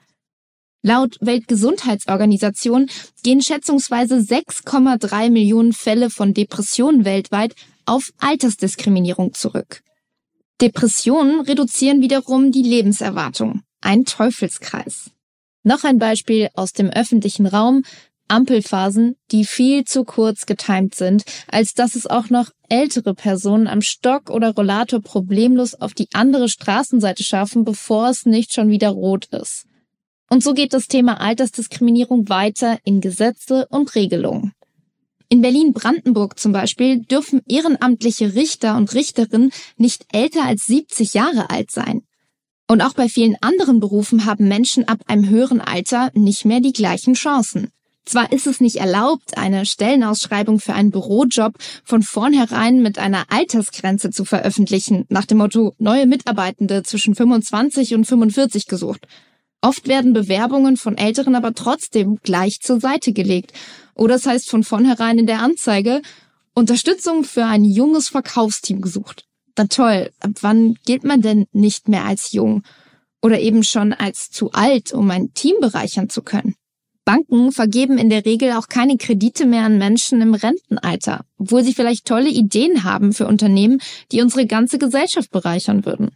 Laut 0.81 1.17
Weltgesundheitsorganisation 1.19 2.89
gehen 3.21 3.41
schätzungsweise 3.41 4.15
6,3 4.15 5.29
Millionen 5.29 5.73
Fälle 5.73 6.09
von 6.09 6.33
Depressionen 6.33 7.03
weltweit 7.03 7.53
auf 7.85 8.11
Altersdiskriminierung 8.19 9.33
zurück. 9.33 9.81
Depressionen 10.61 11.41
reduzieren 11.41 12.01
wiederum 12.01 12.51
die 12.51 12.63
Lebenserwartung. 12.63 13.61
Ein 13.81 14.05
Teufelskreis. 14.05 15.11
Noch 15.63 15.83
ein 15.83 15.99
Beispiel 15.99 16.49
aus 16.53 16.71
dem 16.71 16.89
öffentlichen 16.89 17.45
Raum. 17.45 17.83
Ampelphasen, 18.29 19.15
die 19.31 19.45
viel 19.45 19.83
zu 19.85 20.03
kurz 20.03 20.45
getimt 20.45 20.95
sind, 20.95 21.23
als 21.47 21.73
dass 21.73 21.95
es 21.95 22.07
auch 22.07 22.29
noch 22.29 22.51
ältere 22.69 23.13
Personen 23.13 23.67
am 23.67 23.81
Stock 23.81 24.29
oder 24.29 24.53
Rollator 24.53 25.01
problemlos 25.01 25.73
auf 25.75 25.93
die 25.93 26.07
andere 26.13 26.49
Straßenseite 26.49 27.23
schaffen, 27.23 27.65
bevor 27.65 28.09
es 28.09 28.25
nicht 28.25 28.53
schon 28.53 28.69
wieder 28.69 28.89
rot 28.89 29.25
ist. 29.27 29.65
Und 30.29 30.43
so 30.43 30.53
geht 30.53 30.73
das 30.73 30.87
Thema 30.87 31.19
Altersdiskriminierung 31.19 32.29
weiter 32.29 32.77
in 32.83 33.01
Gesetze 33.01 33.67
und 33.69 33.95
Regelungen. 33.95 34.53
In 35.27 35.41
Berlin-Brandenburg 35.41 36.39
zum 36.39 36.51
Beispiel 36.51 37.01
dürfen 37.01 37.41
ehrenamtliche 37.47 38.33
Richter 38.33 38.75
und 38.77 38.93
Richterinnen 38.93 39.51
nicht 39.77 40.05
älter 40.11 40.43
als 40.43 40.65
70 40.65 41.13
Jahre 41.13 41.49
alt 41.49 41.71
sein. 41.71 42.03
Und 42.67 42.81
auch 42.81 42.93
bei 42.93 43.09
vielen 43.09 43.35
anderen 43.41 43.79
Berufen 43.79 44.25
haben 44.25 44.47
Menschen 44.47 44.87
ab 44.87 44.99
einem 45.07 45.27
höheren 45.29 45.61
Alter 45.61 46.11
nicht 46.13 46.45
mehr 46.45 46.61
die 46.61 46.73
gleichen 46.73 47.15
Chancen. 47.15 47.71
Zwar 48.09 48.31
ist 48.31 48.47
es 48.47 48.59
nicht 48.59 48.77
erlaubt, 48.77 49.37
eine 49.37 49.67
Stellenausschreibung 49.67 50.59
für 50.59 50.73
einen 50.73 50.89
Bürojob 50.89 51.53
von 51.83 52.01
vornherein 52.01 52.81
mit 52.81 52.97
einer 52.97 53.25
Altersgrenze 53.29 54.09
zu 54.09 54.25
veröffentlichen, 54.25 55.05
nach 55.09 55.25
dem 55.25 55.37
Motto 55.37 55.75
neue 55.77 56.07
Mitarbeitende 56.07 56.81
zwischen 56.81 57.13
25 57.13 57.93
und 57.93 58.05
45 58.05 58.65
gesucht. 58.65 59.07
Oft 59.61 59.87
werden 59.87 60.13
Bewerbungen 60.13 60.75
von 60.75 60.97
Älteren 60.97 61.35
aber 61.35 61.53
trotzdem 61.53 62.17
gleich 62.23 62.61
zur 62.61 62.79
Seite 62.79 63.13
gelegt. 63.13 63.53
Oder 63.93 64.15
es 64.15 64.25
heißt 64.25 64.49
von 64.49 64.63
vornherein 64.63 65.19
in 65.19 65.27
der 65.27 65.43
Anzeige, 65.43 66.01
Unterstützung 66.55 67.23
für 67.23 67.45
ein 67.45 67.63
junges 67.63 68.09
Verkaufsteam 68.09 68.81
gesucht. 68.81 69.27
Na 69.55 69.65
toll, 69.65 70.09
ab 70.19 70.31
wann 70.41 70.79
gilt 70.83 71.03
man 71.03 71.21
denn 71.21 71.45
nicht 71.51 71.87
mehr 71.87 72.05
als 72.05 72.31
jung? 72.31 72.63
Oder 73.21 73.39
eben 73.39 73.61
schon 73.63 73.93
als 73.93 74.31
zu 74.31 74.51
alt, 74.51 74.93
um 74.93 75.11
ein 75.11 75.31
Team 75.35 75.57
bereichern 75.61 76.09
zu 76.09 76.23
können? 76.23 76.55
Banken 77.09 77.51
vergeben 77.51 77.97
in 77.97 78.11
der 78.11 78.23
Regel 78.23 78.51
auch 78.51 78.67
keine 78.67 78.95
Kredite 78.95 79.47
mehr 79.47 79.63
an 79.63 79.79
Menschen 79.79 80.21
im 80.21 80.35
Rentenalter, 80.35 81.25
obwohl 81.39 81.63
sie 81.63 81.73
vielleicht 81.73 82.05
tolle 82.05 82.29
Ideen 82.29 82.83
haben 82.83 83.13
für 83.13 83.25
Unternehmen, 83.25 83.81
die 84.11 84.21
unsere 84.21 84.45
ganze 84.45 84.77
Gesellschaft 84.77 85.31
bereichern 85.31 85.87
würden. 85.87 86.11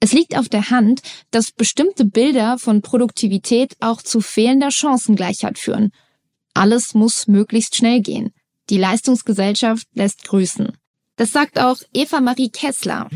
Es 0.00 0.12
liegt 0.12 0.36
auf 0.36 0.48
der 0.48 0.70
Hand, 0.70 1.02
dass 1.30 1.52
bestimmte 1.52 2.04
Bilder 2.04 2.58
von 2.58 2.82
Produktivität 2.82 3.76
auch 3.78 4.02
zu 4.02 4.20
fehlender 4.20 4.72
Chancengleichheit 4.72 5.56
führen. 5.56 5.92
Alles 6.52 6.94
muss 6.94 7.28
möglichst 7.28 7.76
schnell 7.76 8.00
gehen. 8.00 8.32
Die 8.70 8.78
Leistungsgesellschaft 8.78 9.86
lässt 9.94 10.24
grüßen. 10.24 10.72
Das 11.14 11.30
sagt 11.30 11.60
auch 11.60 11.76
Eva 11.92 12.20
Marie 12.20 12.50
Kessler. 12.50 13.08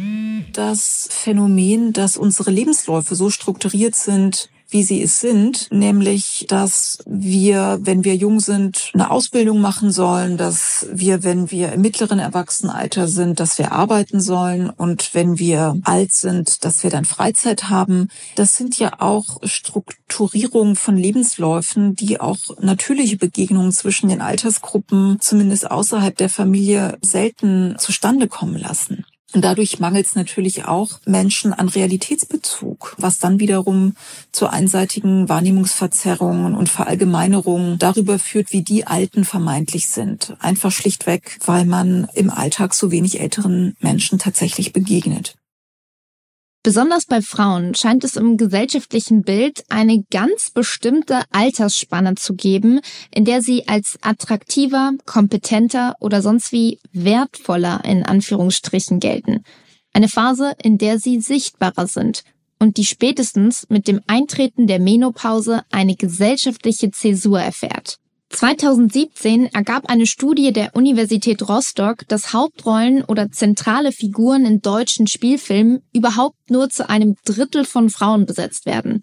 Das 0.53 1.09
Phänomen, 1.11 1.93
dass 1.93 2.17
unsere 2.17 2.53
Lebensläufe 2.53 3.17
so 3.17 3.29
strukturiert 3.31 3.97
sind, 3.97 4.51
wie 4.69 4.83
sie 4.83 5.03
es 5.03 5.21
sind, 5.21 5.69
nämlich, 5.71 6.47
dass 6.49 6.99
wir, 7.07 7.79
wenn 7.83 8.05
wir 8.05 8.17
jung 8.17 8.41
sind, 8.41 8.91
eine 8.95 9.11
Ausbildung 9.11 9.61
machen 9.61 9.93
sollen, 9.93 10.37
dass 10.37 10.87
wir, 10.93 11.23
wenn 11.23 11.51
wir 11.51 11.73
im 11.73 11.81
mittleren 11.81 12.19
Erwachsenenalter 12.19 13.09
sind, 13.09 13.41
dass 13.41 13.59
wir 13.59 13.73
arbeiten 13.73 14.21
sollen 14.21 14.71
und 14.71 15.15
wenn 15.15 15.39
wir 15.39 15.77
alt 15.85 16.13
sind, 16.13 16.65
dass 16.65 16.83
wir 16.83 16.91
dann 16.91 17.05
Freizeit 17.05 17.71
haben. 17.71 18.09
Das 18.35 18.57
sind 18.57 18.79
ja 18.79 19.01
auch 19.01 19.39
Strukturierungen 19.45 20.77
von 20.77 20.97
Lebensläufen, 20.97 21.95
die 21.95 22.21
auch 22.21 22.39
natürliche 22.61 23.17
Begegnungen 23.17 23.73
zwischen 23.73 24.09
den 24.09 24.21
Altersgruppen, 24.21 25.19
zumindest 25.21 25.71
außerhalb 25.71 26.17
der 26.17 26.29
Familie, 26.29 26.99
selten 27.03 27.77
zustande 27.79 28.29
kommen 28.29 28.57
lassen. 28.57 29.05
Und 29.35 29.45
dadurch 29.45 29.81
mangelt 29.81 30.07
es 30.07 30.15
natürlich 30.15 30.65
auch 30.65 31.01
Menschen 31.05 31.53
an 31.53 31.69
Realitätsbezug, 31.69 32.95
was 32.99 33.19
dann 33.19 33.41
wiederum 33.41 33.97
zu 34.33 34.47
einseitigen 34.47 35.29
Wahrnehmungsverzerrungen 35.29 36.55
und 36.55 36.69
Verallgemeinerungen 36.69 37.79
darüber 37.79 38.19
führt, 38.19 38.53
wie 38.53 38.63
die 38.63 38.87
Alten 38.87 39.25
vermeintlich 39.25 39.89
sind. 39.89 40.37
Einfach 40.39 40.71
schlichtweg, 40.71 41.39
weil 41.45 41.65
man 41.65 42.09
im 42.15 42.31
Alltag 42.31 42.73
so 42.73 42.91
wenig 42.91 43.21
älteren 43.21 43.77
Menschen 43.81 44.19
tatsächlich 44.19 44.73
begegnet. 44.73 45.35
Besonders 46.67 47.07
bei 47.07 47.23
Frauen 47.23 47.77
scheint 47.77 48.03
es 48.03 48.17
im 48.17 48.37
gesellschaftlichen 48.37 49.23
Bild 49.23 49.63
eine 49.69 50.03
ganz 50.11 50.51
bestimmte 50.51 51.23
Altersspanne 51.31 52.17
zu 52.17 52.35
geben, 52.35 52.81
in 53.15 53.25
der 53.25 53.41
sie 53.41 53.69
als 53.69 53.97
attraktiver, 54.03 54.95
kompetenter 55.05 55.95
oder 56.01 56.23
sonst 56.23 56.51
wie 56.51 56.81
wertvoller 56.91 57.85
in 57.85 58.03
Anführungsstrichen 58.03 58.99
gelten. 58.99 59.45
Eine 59.93 60.09
Phase, 60.09 60.55
in 60.61 60.77
der 60.77 60.99
sie 60.99 61.21
sichtbarer 61.21 61.87
sind 61.87 62.25
und 62.59 62.79
die 62.79 62.85
spätestens 62.85 63.67
mit 63.69 63.87
dem 63.87 64.01
Eintreten 64.09 64.67
der 64.67 64.81
Menopause 64.81 65.63
eine 65.71 65.95
gesellschaftliche 65.95 66.91
Zäsur 66.91 67.39
erfährt. 67.39 68.01
2017 68.37 69.47
ergab 69.47 69.89
eine 69.89 70.07
Studie 70.07 70.53
der 70.53 70.77
Universität 70.77 71.49
Rostock, 71.49 72.07
dass 72.09 72.35
Hauptrollen 72.35 73.03
oder 73.03 73.31
zentrale 73.31 73.93
Figuren 73.93 74.45
in 74.45 74.61
deutschen 74.61 75.07
Spielfilmen 75.07 75.81
überhaupt 75.95 76.51
nur 76.51 76.69
zu 76.69 76.87
einem 76.87 77.15
Drittel 77.25 77.65
von 77.65 77.89
Frauen 77.89 78.27
besetzt 78.27 78.67
werden. 78.67 79.01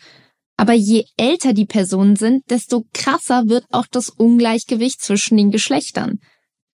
Aber 0.56 0.74
je 0.74 1.06
älter 1.18 1.54
die 1.54 1.66
Personen 1.66 2.16
sind, 2.16 2.44
desto 2.52 2.86
krasser 2.94 3.48
wird 3.48 3.66
auch 3.72 3.88
das 3.90 4.10
Ungleichgewicht 4.10 5.02
zwischen 5.02 5.36
den 5.38 5.50
Geschlechtern. 5.50 6.20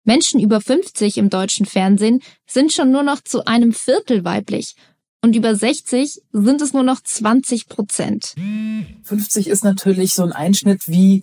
Menschen 0.06 0.40
über 0.40 0.62
50 0.62 1.18
im 1.18 1.30
deutschen 1.30 1.66
Fernsehen 1.66 2.22
sind 2.48 2.72
schon 2.72 2.90
nur 2.90 3.04
noch 3.04 3.20
zu 3.22 3.46
einem 3.46 3.74
Viertel 3.74 4.24
weiblich 4.24 4.76
und 5.22 5.36
über 5.36 5.56
60 5.56 6.22
sind 6.32 6.62
es 6.62 6.72
nur 6.72 6.84
noch 6.84 7.02
20 7.02 7.68
Prozent. 7.68 8.34
50 9.04 9.48
ist 9.48 9.66
natürlich 9.66 10.14
so 10.14 10.24
ein 10.24 10.32
Einschnitt 10.32 10.84
wie 10.88 11.22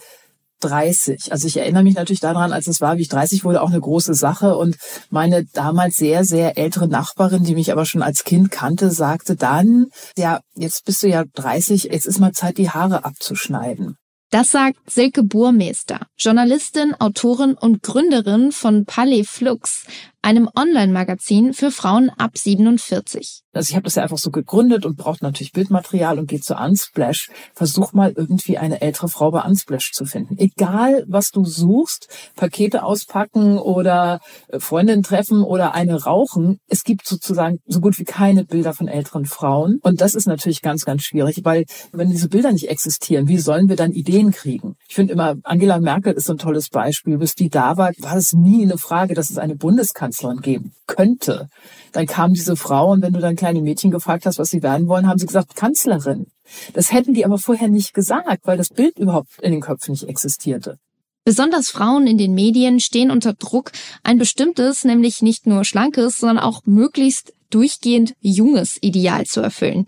30. 0.63 1.33
Also 1.33 1.47
ich 1.47 1.57
erinnere 1.57 1.83
mich 1.83 1.95
natürlich 1.95 2.21
daran, 2.21 2.53
als 2.53 2.67
es 2.67 2.81
war, 2.81 2.97
wie 2.97 3.03
ich 3.03 3.09
30 3.09 3.45
wurde, 3.45 3.63
auch 3.63 3.71
eine 3.71 3.81
große 3.81 4.15
Sache. 4.15 4.57
Und 4.57 4.77
meine 5.11 5.45
damals 5.53 5.97
sehr, 5.97 6.25
sehr 6.25 6.57
ältere 6.57 6.89
Nachbarin, 6.89 7.45
die 7.45 7.55
mich 7.55 7.73
aber 7.73 7.85
schon 7.85 8.03
als 8.03 8.25
Kind 8.25 8.51
kannte, 8.51 8.91
sagte 8.91 9.37
dann, 9.37 9.87
ja, 10.17 10.41
jetzt 10.55 10.85
bist 10.85 11.03
du 11.03 11.09
ja 11.09 11.25
30, 11.35 11.85
jetzt 11.85 12.07
ist 12.07 12.21
mal 12.21 12.33
Zeit, 12.33 12.59
die 12.59 12.71
Haare 12.71 13.05
abzuschneiden. 13.05 13.97
Das 14.31 14.49
sagt 14.49 14.91
Silke 14.91 15.25
Burmeister, 15.25 16.07
Journalistin, 16.19 16.95
Autorin 16.99 17.53
und 17.53 17.83
Gründerin 17.83 18.51
von 18.51 18.87
Palais 18.87 19.25
Flux, 19.25 19.85
einem 20.23 20.49
Online-Magazin 20.57 21.53
für 21.53 21.73
Frauen 21.73 22.11
ab 22.11 22.39
47. 22.39 23.43
Also 23.53 23.71
ich 23.71 23.75
habe 23.75 23.85
das 23.85 23.97
ja 23.97 24.05
einfach 24.05 24.19
so 24.19 24.31
gegründet 24.31 24.87
und 24.87 24.97
braucht 24.97 25.21
natürlich 25.21 25.53
Bildmaterial 25.53 26.19
und 26.19 26.27
geht 26.27 26.45
zu 26.45 26.55
Unsplash. 26.55 27.29
Versuch 27.55 27.93
mal 27.93 28.13
irgendwie 28.17 28.57
eine 28.57 28.81
ältere 28.81 29.09
Frau 29.09 29.31
bei 29.33 29.43
Unsplash 29.43 29.91
zu 29.93 30.07
finden. 30.07 30.39
Egal, 30.39 31.05
was 31.09 31.31
du 31.31 31.45
suchst, 31.45 32.09
Pakete 32.37 32.85
auspacken 32.85 33.59
oder 33.59 34.21
äh, 34.49 34.61
Freundinnen 34.61 35.03
treffen 35.03 35.43
oder 35.43 35.75
eine 35.75 36.03
rauchen. 36.05 36.59
Es 36.69 36.85
gibt 36.85 37.07
sozusagen 37.07 37.59
so 37.67 37.81
gut 37.81 37.99
wie 37.99 38.05
keine 38.05 38.45
Bilder 38.45 38.73
von 38.73 38.89
älteren 38.89 39.27
Frauen. 39.27 39.81
Und 39.83 40.01
das 40.01 40.15
ist 40.15 40.27
natürlich 40.27 40.63
ganz, 40.63 40.85
ganz 40.85 41.03
schwierig, 41.03 41.41
weil 41.43 41.65
wenn 41.93 42.11
diese 42.11 42.29
Bilder 42.29 42.53
nicht 42.53 42.71
existieren, 42.71 43.29
wie 43.29 43.39
sollen 43.39 43.69
wir 43.69 43.77
dann 43.77 43.91
Ideen 43.91 44.31
kriegen? 44.31 44.77
Ich 44.89 44.95
finde 44.95 45.13
immer, 45.13 45.35
Angela 45.43 45.79
Merkel 45.81 46.15
ist 46.15 46.27
so 46.27 46.35
ein 46.35 46.39
tolles 46.39 46.69
Beispiel. 46.69 47.19
Bis 47.19 47.35
die 47.35 47.51
da 47.51 47.77
war, 47.77 47.93
war 47.99 48.17
es 48.17 48.33
nie 48.33 48.63
eine 48.63 48.79
Frage, 48.79 49.15
dass 49.15 49.31
es 49.31 49.37
eine 49.37 49.57
Bundeskanzlerin 49.57 50.12
geben 50.43 50.73
könnte. 50.87 51.49
Dann 51.93 52.07
kam 52.07 52.33
diese 52.33 52.57
Frau 52.57 52.93
und 52.93 53.03
wenn 53.03 53.13
du 53.13 53.21
dann 53.21 53.37
kleine 53.37 53.63
Mädchen 53.63 53.91
gefragt 53.91 54.27
hast, 54.27 54.39
was 54.39 54.51
sie 54.51 54.63
werden 54.63 54.89
wollen, 54.89 55.07
haben 55.07 55.19
sie 55.19 55.27
gesagt 55.27 55.57
Kanzlerin. 55.57 56.27
Das 56.75 56.93
hätten 56.93 57.15
die 57.15 57.25
aber 57.25 57.39
vorher 57.39 57.69
nicht 57.69 57.95
gesagt, 57.95 58.47
weil 58.47 58.57
das 58.57 58.69
Bild 58.69 58.99
überhaupt 58.99 59.41
in 59.41 59.53
den 59.53 59.61
Köpfen 59.61 59.93
nicht 59.93 60.09
existierte. 60.09 60.79
Besonders 61.25 61.71
Frauen 61.71 62.07
in 62.09 62.19
den 62.19 62.35
Medien 62.35 62.81
stehen 62.81 63.13
unter 63.13 63.33
Druck, 63.33 63.71
ein 64.03 64.19
bestimmtes, 64.19 64.85
nämlich 64.85 65.23
nicht 65.23 65.47
nur 65.47 65.65
schlankes, 65.65 66.17
sondern 66.19 66.39
auch 66.39 66.63
möglichst 66.67 67.33
durchgehend 67.51 68.15
junges 68.21 68.77
Ideal 68.81 69.25
zu 69.27 69.41
erfüllen. 69.41 69.87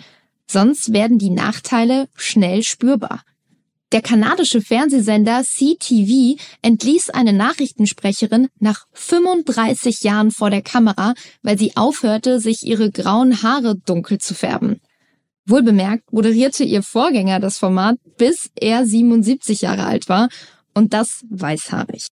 Sonst 0.49 0.93
werden 0.93 1.19
die 1.19 1.31
Nachteile 1.31 2.09
schnell 2.15 2.63
spürbar. 2.63 3.23
Der 3.95 4.03
kanadische 4.03 4.61
Fernsehsender 4.61 5.45
CTV 5.45 6.37
entließ 6.63 7.11
eine 7.11 7.33
Nachrichtensprecherin 7.33 8.49
nach 8.59 8.87
35 8.93 10.03
Jahren 10.03 10.33
vor 10.33 10.51
der 10.51 10.63
Kamera, 10.63 11.15
weil 11.45 11.57
sie 11.57 11.77
aufhörte, 11.77 12.41
sich 12.41 12.65
ihre 12.67 12.91
grauen 12.91 13.45
Haare 13.45 13.77
dunkel 13.77 14.19
zu 14.19 14.35
färben. 14.35 14.81
Wohlbemerkt 15.47 16.13
moderierte 16.13 16.65
ihr 16.65 16.83
Vorgänger 16.83 17.39
das 17.39 17.59
Format, 17.59 17.99
bis 18.17 18.51
er 18.57 18.85
77 18.85 19.61
Jahre 19.61 19.85
alt 19.85 20.09
war 20.09 20.29
und 20.75 20.93
das 20.93 21.25
weißhaarig. 21.31 22.09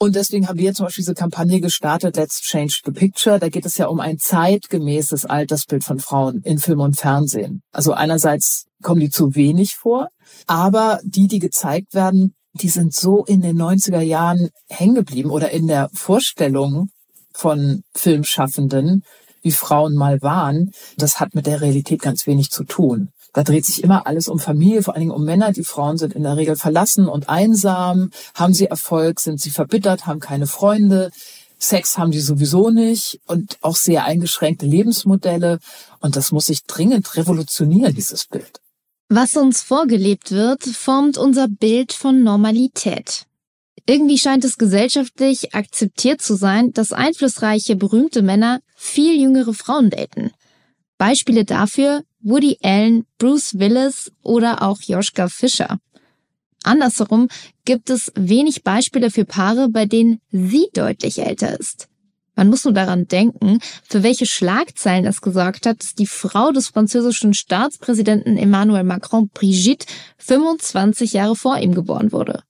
Und 0.00 0.16
deswegen 0.16 0.48
haben 0.48 0.58
wir 0.58 0.74
zum 0.74 0.86
Beispiel 0.86 1.02
diese 1.02 1.14
Kampagne 1.14 1.60
gestartet, 1.60 2.16
Let's 2.16 2.40
Change 2.40 2.80
the 2.84 2.90
Picture. 2.90 3.38
Da 3.38 3.50
geht 3.50 3.66
es 3.66 3.76
ja 3.76 3.86
um 3.86 4.00
ein 4.00 4.18
zeitgemäßes 4.18 5.26
Altersbild 5.26 5.84
von 5.84 6.00
Frauen 6.00 6.42
in 6.42 6.58
Film 6.58 6.80
und 6.80 6.98
Fernsehen. 6.98 7.62
Also 7.70 7.92
einerseits 7.92 8.66
kommen 8.82 9.00
die 9.00 9.10
zu 9.10 9.34
wenig 9.34 9.76
vor, 9.76 10.08
aber 10.46 11.00
die, 11.04 11.26
die 11.26 11.38
gezeigt 11.38 11.94
werden, 11.94 12.34
die 12.52 12.68
sind 12.68 12.94
so 12.94 13.24
in 13.24 13.42
den 13.42 13.60
90er 13.60 14.00
Jahren 14.00 14.50
hängen 14.68 14.94
geblieben 14.94 15.30
oder 15.30 15.50
in 15.50 15.66
der 15.66 15.88
Vorstellung 15.92 16.90
von 17.32 17.82
Filmschaffenden, 17.94 19.04
wie 19.42 19.52
Frauen 19.52 19.94
mal 19.94 20.20
waren. 20.22 20.72
Das 20.96 21.20
hat 21.20 21.34
mit 21.34 21.46
der 21.46 21.60
Realität 21.60 22.02
ganz 22.02 22.26
wenig 22.26 22.50
zu 22.50 22.64
tun. 22.64 23.10
Da 23.32 23.44
dreht 23.44 23.64
sich 23.64 23.84
immer 23.84 24.06
alles 24.06 24.28
um 24.28 24.40
Familie, 24.40 24.82
vor 24.82 24.94
allen 24.94 25.02
Dingen 25.02 25.12
um 25.12 25.24
Männer. 25.24 25.52
Die 25.52 25.62
Frauen 25.62 25.96
sind 25.96 26.14
in 26.14 26.24
der 26.24 26.36
Regel 26.36 26.56
verlassen 26.56 27.06
und 27.06 27.28
einsam. 27.28 28.10
Haben 28.34 28.54
sie 28.54 28.66
Erfolg, 28.66 29.20
sind 29.20 29.40
sie 29.40 29.50
verbittert, 29.50 30.06
haben 30.06 30.20
keine 30.20 30.48
Freunde. 30.48 31.10
Sex 31.58 31.98
haben 31.98 32.10
die 32.10 32.20
sowieso 32.20 32.70
nicht 32.70 33.20
und 33.26 33.58
auch 33.60 33.76
sehr 33.76 34.04
eingeschränkte 34.04 34.66
Lebensmodelle. 34.66 35.58
Und 36.00 36.16
das 36.16 36.32
muss 36.32 36.46
sich 36.46 36.64
dringend 36.64 37.16
revolutionieren, 37.16 37.94
dieses 37.94 38.26
Bild. 38.26 38.60
Was 39.12 39.34
uns 39.34 39.60
vorgelebt 39.60 40.30
wird, 40.30 40.62
formt 40.62 41.18
unser 41.18 41.48
Bild 41.48 41.92
von 41.92 42.22
Normalität. 42.22 43.26
Irgendwie 43.84 44.18
scheint 44.18 44.44
es 44.44 44.56
gesellschaftlich 44.56 45.52
akzeptiert 45.52 46.22
zu 46.22 46.36
sein, 46.36 46.72
dass 46.74 46.92
einflussreiche, 46.92 47.74
berühmte 47.74 48.22
Männer 48.22 48.60
viel 48.76 49.20
jüngere 49.20 49.52
Frauen 49.52 49.90
daten. 49.90 50.30
Beispiele 50.96 51.44
dafür 51.44 52.04
Woody 52.20 52.58
Allen, 52.62 53.04
Bruce 53.18 53.58
Willis 53.58 54.12
oder 54.22 54.62
auch 54.62 54.80
Joschka 54.80 55.28
Fischer. 55.28 55.80
Andersherum 56.62 57.26
gibt 57.64 57.90
es 57.90 58.12
wenig 58.14 58.62
Beispiele 58.62 59.10
für 59.10 59.24
Paare, 59.24 59.68
bei 59.70 59.86
denen 59.86 60.20
sie 60.30 60.68
deutlich 60.72 61.18
älter 61.18 61.58
ist. 61.58 61.89
Man 62.34 62.48
muss 62.48 62.64
nur 62.64 62.74
daran 62.74 63.06
denken, 63.06 63.58
für 63.88 64.02
welche 64.02 64.26
Schlagzeilen 64.26 65.06
es 65.06 65.20
gesorgt 65.20 65.66
hat, 65.66 65.80
dass 65.80 65.94
die 65.94 66.06
Frau 66.06 66.52
des 66.52 66.68
französischen 66.68 67.34
Staatspräsidenten 67.34 68.36
Emmanuel 68.36 68.84
Macron, 68.84 69.28
Brigitte, 69.28 69.86
25 70.18 71.12
Jahre 71.12 71.36
vor 71.36 71.58
ihm 71.58 71.74
geboren 71.74 72.12
wurde. 72.12 72.42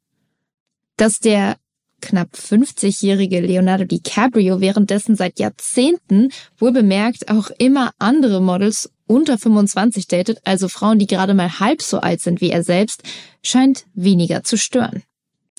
Dass 0.97 1.19
der 1.19 1.57
knapp 2.01 2.31
50-jährige 2.35 3.41
Leonardo 3.41 3.85
DiCaprio 3.85 4.61
währenddessen 4.61 5.17
seit 5.17 5.39
Jahrzehnten 5.39 6.31
wohl 6.59 6.73
bemerkt 6.73 7.31
auch 7.31 7.51
immer 7.59 7.93
andere 7.99 8.41
Models 8.41 8.91
unter 9.07 9.39
25 9.39 10.07
datet, 10.07 10.39
also 10.45 10.69
Frauen, 10.69 10.99
die 10.99 11.07
gerade 11.07 11.35
mal 11.35 11.59
halb 11.59 11.83
so 11.83 11.99
alt 11.99 12.21
sind 12.21 12.41
wie 12.41 12.51
er 12.51 12.63
selbst, 12.63 13.03
scheint 13.43 13.87
weniger 13.95 14.45
zu 14.45 14.57
stören. 14.57 15.03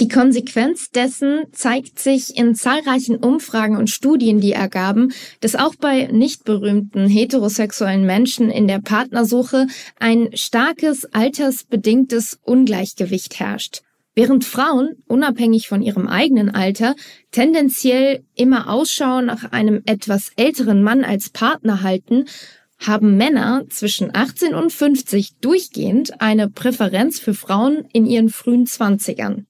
Die 0.01 0.07
Konsequenz 0.07 0.89
dessen 0.89 1.43
zeigt 1.51 1.99
sich 1.99 2.35
in 2.35 2.55
zahlreichen 2.55 3.17
Umfragen 3.17 3.77
und 3.77 3.91
Studien, 3.91 4.41
die 4.41 4.51
ergaben, 4.51 5.13
dass 5.41 5.55
auch 5.55 5.75
bei 5.75 6.07
nicht 6.07 6.43
berühmten 6.43 7.07
heterosexuellen 7.07 8.03
Menschen 8.03 8.49
in 8.49 8.67
der 8.67 8.79
Partnersuche 8.79 9.67
ein 9.99 10.29
starkes 10.33 11.05
altersbedingtes 11.05 12.39
Ungleichgewicht 12.41 13.39
herrscht. 13.39 13.83
Während 14.15 14.43
Frauen, 14.43 14.95
unabhängig 15.05 15.67
von 15.67 15.83
ihrem 15.83 16.07
eigenen 16.07 16.49
Alter, 16.49 16.95
tendenziell 17.29 18.23
immer 18.33 18.71
Ausschau 18.71 19.21
nach 19.21 19.51
einem 19.51 19.83
etwas 19.85 20.31
älteren 20.35 20.81
Mann 20.81 21.03
als 21.03 21.29
Partner 21.29 21.83
halten, 21.83 22.25
haben 22.79 23.17
Männer 23.17 23.65
zwischen 23.69 24.09
18 24.11 24.55
und 24.55 24.73
50 24.73 25.35
durchgehend 25.41 26.19
eine 26.19 26.49
Präferenz 26.49 27.19
für 27.19 27.35
Frauen 27.35 27.85
in 27.93 28.07
ihren 28.07 28.29
frühen 28.29 28.65
Zwanzigern. 28.65 29.45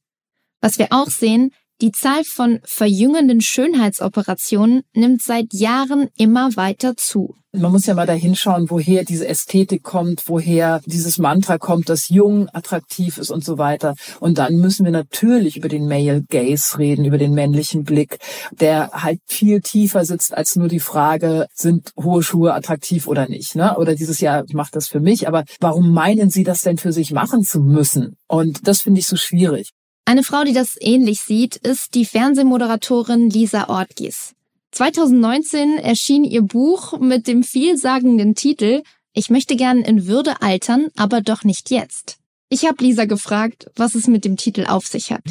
Was 0.62 0.78
wir 0.78 0.88
auch 0.92 1.10
sehen, 1.10 1.52
die 1.82 1.92
Zahl 1.92 2.24
von 2.24 2.60
verjüngenden 2.64 3.42
Schönheitsoperationen 3.42 4.84
nimmt 4.94 5.24
seit 5.24 5.52
Jahren 5.52 6.10
immer 6.16 6.56
weiter 6.56 6.96
zu. 6.96 7.34
Man 7.54 7.72
muss 7.72 7.88
ja 7.88 7.96
mal 7.96 8.06
da 8.06 8.14
hinschauen, 8.14 8.70
woher 8.70 9.04
diese 9.04 9.28
Ästhetik 9.28 9.82
kommt, 9.82 10.30
woher 10.30 10.80
dieses 10.86 11.18
Mantra 11.18 11.58
kommt, 11.58 11.90
dass 11.90 12.08
jung 12.08 12.48
attraktiv 12.54 13.18
ist 13.18 13.32
und 13.32 13.44
so 13.44 13.58
weiter. 13.58 13.96
Und 14.20 14.38
dann 14.38 14.58
müssen 14.58 14.86
wir 14.86 14.92
natürlich 14.92 15.58
über 15.58 15.68
den 15.68 15.88
Male 15.88 16.24
Gaze 16.30 16.78
reden, 16.78 17.04
über 17.04 17.18
den 17.18 17.34
männlichen 17.34 17.84
Blick, 17.84 18.20
der 18.52 18.92
halt 18.94 19.20
viel 19.26 19.60
tiefer 19.60 20.06
sitzt 20.06 20.38
als 20.38 20.56
nur 20.56 20.68
die 20.68 20.80
Frage, 20.80 21.48
sind 21.54 21.92
hohe 22.02 22.22
Schuhe 22.22 22.54
attraktiv 22.54 23.08
oder 23.08 23.28
nicht, 23.28 23.56
ne? 23.56 23.76
Oder 23.78 23.96
dieses 23.96 24.22
Jahr, 24.22 24.46
ich 24.48 24.54
mache 24.54 24.72
das 24.72 24.88
für 24.88 25.00
mich, 25.00 25.28
aber 25.28 25.44
warum 25.60 25.92
meinen 25.92 26.30
Sie 26.30 26.44
das 26.44 26.62
denn 26.62 26.78
für 26.78 26.94
sich 26.94 27.12
machen 27.12 27.44
zu 27.44 27.60
müssen? 27.60 28.18
Und 28.28 28.68
das 28.68 28.82
finde 28.82 29.00
ich 29.00 29.08
so 29.08 29.18
schwierig. 29.18 29.72
Eine 30.12 30.24
Frau, 30.24 30.44
die 30.44 30.52
das 30.52 30.76
ähnlich 30.78 31.22
sieht, 31.22 31.56
ist 31.56 31.96
die 31.96 32.04
Fernsehmoderatorin 32.04 33.30
Lisa 33.30 33.70
Ortgies. 33.70 34.34
2019 34.72 35.78
erschien 35.78 36.26
ihr 36.26 36.42
Buch 36.42 37.00
mit 37.00 37.28
dem 37.28 37.44
vielsagenden 37.44 38.36
Titel 38.36 38.84
Ich 39.14 39.30
möchte 39.30 39.56
gern 39.56 39.78
in 39.80 40.08
Würde 40.08 40.42
altern, 40.42 40.88
aber 40.98 41.22
doch 41.22 41.46
nicht 41.46 41.72
jetzt. 41.72 42.18
Ich 42.50 42.66
habe 42.66 42.84
Lisa 42.84 43.06
gefragt, 43.06 43.72
was 43.78 43.96
es 43.96 44.08
mit 44.08 44.26
dem 44.26 44.36
Titel 44.36 44.66
auf 44.68 44.86
sich 44.86 45.14
hat. 45.14 45.22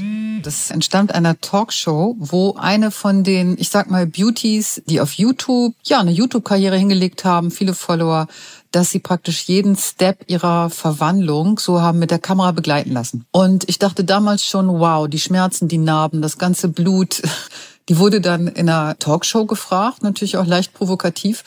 Das 0.40 0.70
entstammt 0.70 1.14
einer 1.14 1.38
Talkshow, 1.38 2.16
wo 2.18 2.54
eine 2.54 2.90
von 2.90 3.22
den, 3.22 3.58
ich 3.58 3.68
sag 3.68 3.90
mal, 3.90 4.06
Beauties, 4.06 4.80
die 4.87 5.02
auf 5.02 5.12
YouTube, 5.12 5.75
ja, 5.84 6.00
eine 6.00 6.12
YouTube-Karriere 6.12 6.78
hingelegt 6.78 7.26
haben, 7.26 7.50
viele 7.50 7.75
Follower, 7.75 8.28
dass 8.72 8.90
sie 8.90 9.00
praktisch 9.00 9.42
jeden 9.44 9.76
Step 9.76 10.24
ihrer 10.28 10.70
Verwandlung 10.70 11.58
so 11.58 11.80
haben 11.80 11.98
mit 11.98 12.10
der 12.10 12.18
Kamera 12.18 12.52
begleiten 12.52 12.92
lassen. 12.92 13.26
Und 13.30 13.68
ich 13.68 13.78
dachte 13.78 14.04
damals 14.04 14.44
schon, 14.44 14.68
wow, 14.68 15.08
die 15.08 15.20
Schmerzen, 15.20 15.68
die 15.68 15.78
Narben, 15.78 16.22
das 16.22 16.38
ganze 16.38 16.68
Blut. 16.68 17.22
Die 17.88 17.98
wurde 17.98 18.20
dann 18.20 18.46
in 18.46 18.68
einer 18.68 18.96
Talkshow 19.00 19.46
gefragt, 19.46 20.04
natürlich 20.04 20.36
auch 20.36 20.46
leicht 20.46 20.74
provokativ. 20.74 21.42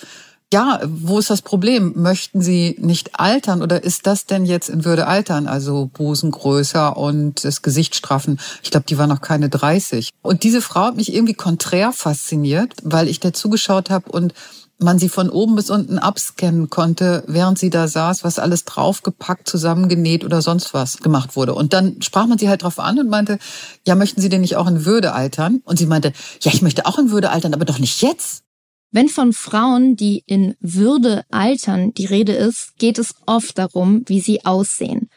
Ja, 0.54 0.82
wo 0.86 1.18
ist 1.18 1.30
das 1.30 1.42
Problem? 1.42 1.94
Möchten 1.96 2.42
Sie 2.42 2.76
nicht 2.80 3.20
altern 3.20 3.64
oder 3.64 3.84
ist 3.84 4.06
das 4.06 4.26
denn 4.26 4.46
jetzt 4.46 4.70
in 4.70 4.84
Würde 4.84 5.08
altern? 5.08 5.48
Also 5.48 5.90
Busen 5.92 6.32
größer 6.32 6.96
und 6.96 7.44
das 7.44 7.62
Gesicht 7.62 7.96
straffen. 7.96 8.40
Ich 8.62 8.70
glaube, 8.70 8.86
die 8.88 9.00
war 9.00 9.08
noch 9.08 9.22
keine 9.22 9.48
30. 9.48 10.10
Und 10.22 10.44
diese 10.44 10.62
Frau 10.62 10.82
hat 10.82 10.98
mich 10.98 11.12
irgendwie 11.12 11.34
konträr 11.34 11.92
fasziniert, 11.92 12.74
weil 12.84 13.08
ich 13.08 13.20
da 13.20 13.32
zugeschaut 13.32 13.90
habe 13.90 14.12
und 14.12 14.36
man 14.84 15.00
sie 15.00 15.10
von 15.10 15.30
oben 15.30 15.56
bis 15.56 15.70
unten 15.70 15.98
abscannen 15.98 16.70
konnte, 16.70 17.24
während 17.28 17.58
sie 17.58 17.70
da 17.70 17.88
saß, 17.88 18.24
was 18.24 18.40
alles 18.40 18.66
draufgepackt, 18.66 19.48
zusammengenäht 19.48 20.24
oder 20.24 20.42
sonst 20.42 20.74
was 20.74 20.98
gemacht 20.98 21.36
wurde. 21.36 21.54
Und 21.56 21.74
dann 21.74 22.02
sprach 22.02 22.28
man 22.28 22.38
sie 22.38 22.50
halt 22.50 22.64
drauf 22.64 22.80
an 22.80 23.00
und 23.00 23.10
meinte, 23.10 23.40
ja, 23.86 23.96
möchten 23.96 24.22
Sie 24.22 24.30
denn 24.30 24.42
nicht 24.42 24.56
auch 24.56 24.68
in 24.68 24.86
Würde 24.86 25.14
altern? 25.14 25.62
Und 25.66 25.80
sie 25.80 25.86
meinte, 25.86 26.14
ja, 26.42 26.52
ich 26.54 26.62
möchte 26.62 26.86
auch 26.86 27.00
in 27.00 27.12
Würde 27.12 27.30
altern, 27.30 27.54
aber 27.54 27.66
doch 27.66 27.80
nicht 27.80 28.02
jetzt. 28.02 28.44
Wenn 28.92 29.10
von 29.10 29.34
Frauen, 29.34 29.96
die 29.96 30.24
in 30.28 30.56
Würde 30.60 31.24
altern, 31.32 31.94
die 31.96 32.06
Rede 32.06 32.34
ist, 32.34 32.78
geht 32.78 33.00
es 33.00 33.16
oft 33.26 33.58
darum, 33.58 34.04
wie 34.06 34.22
sie 34.22 34.46
aussehen. 34.46 35.10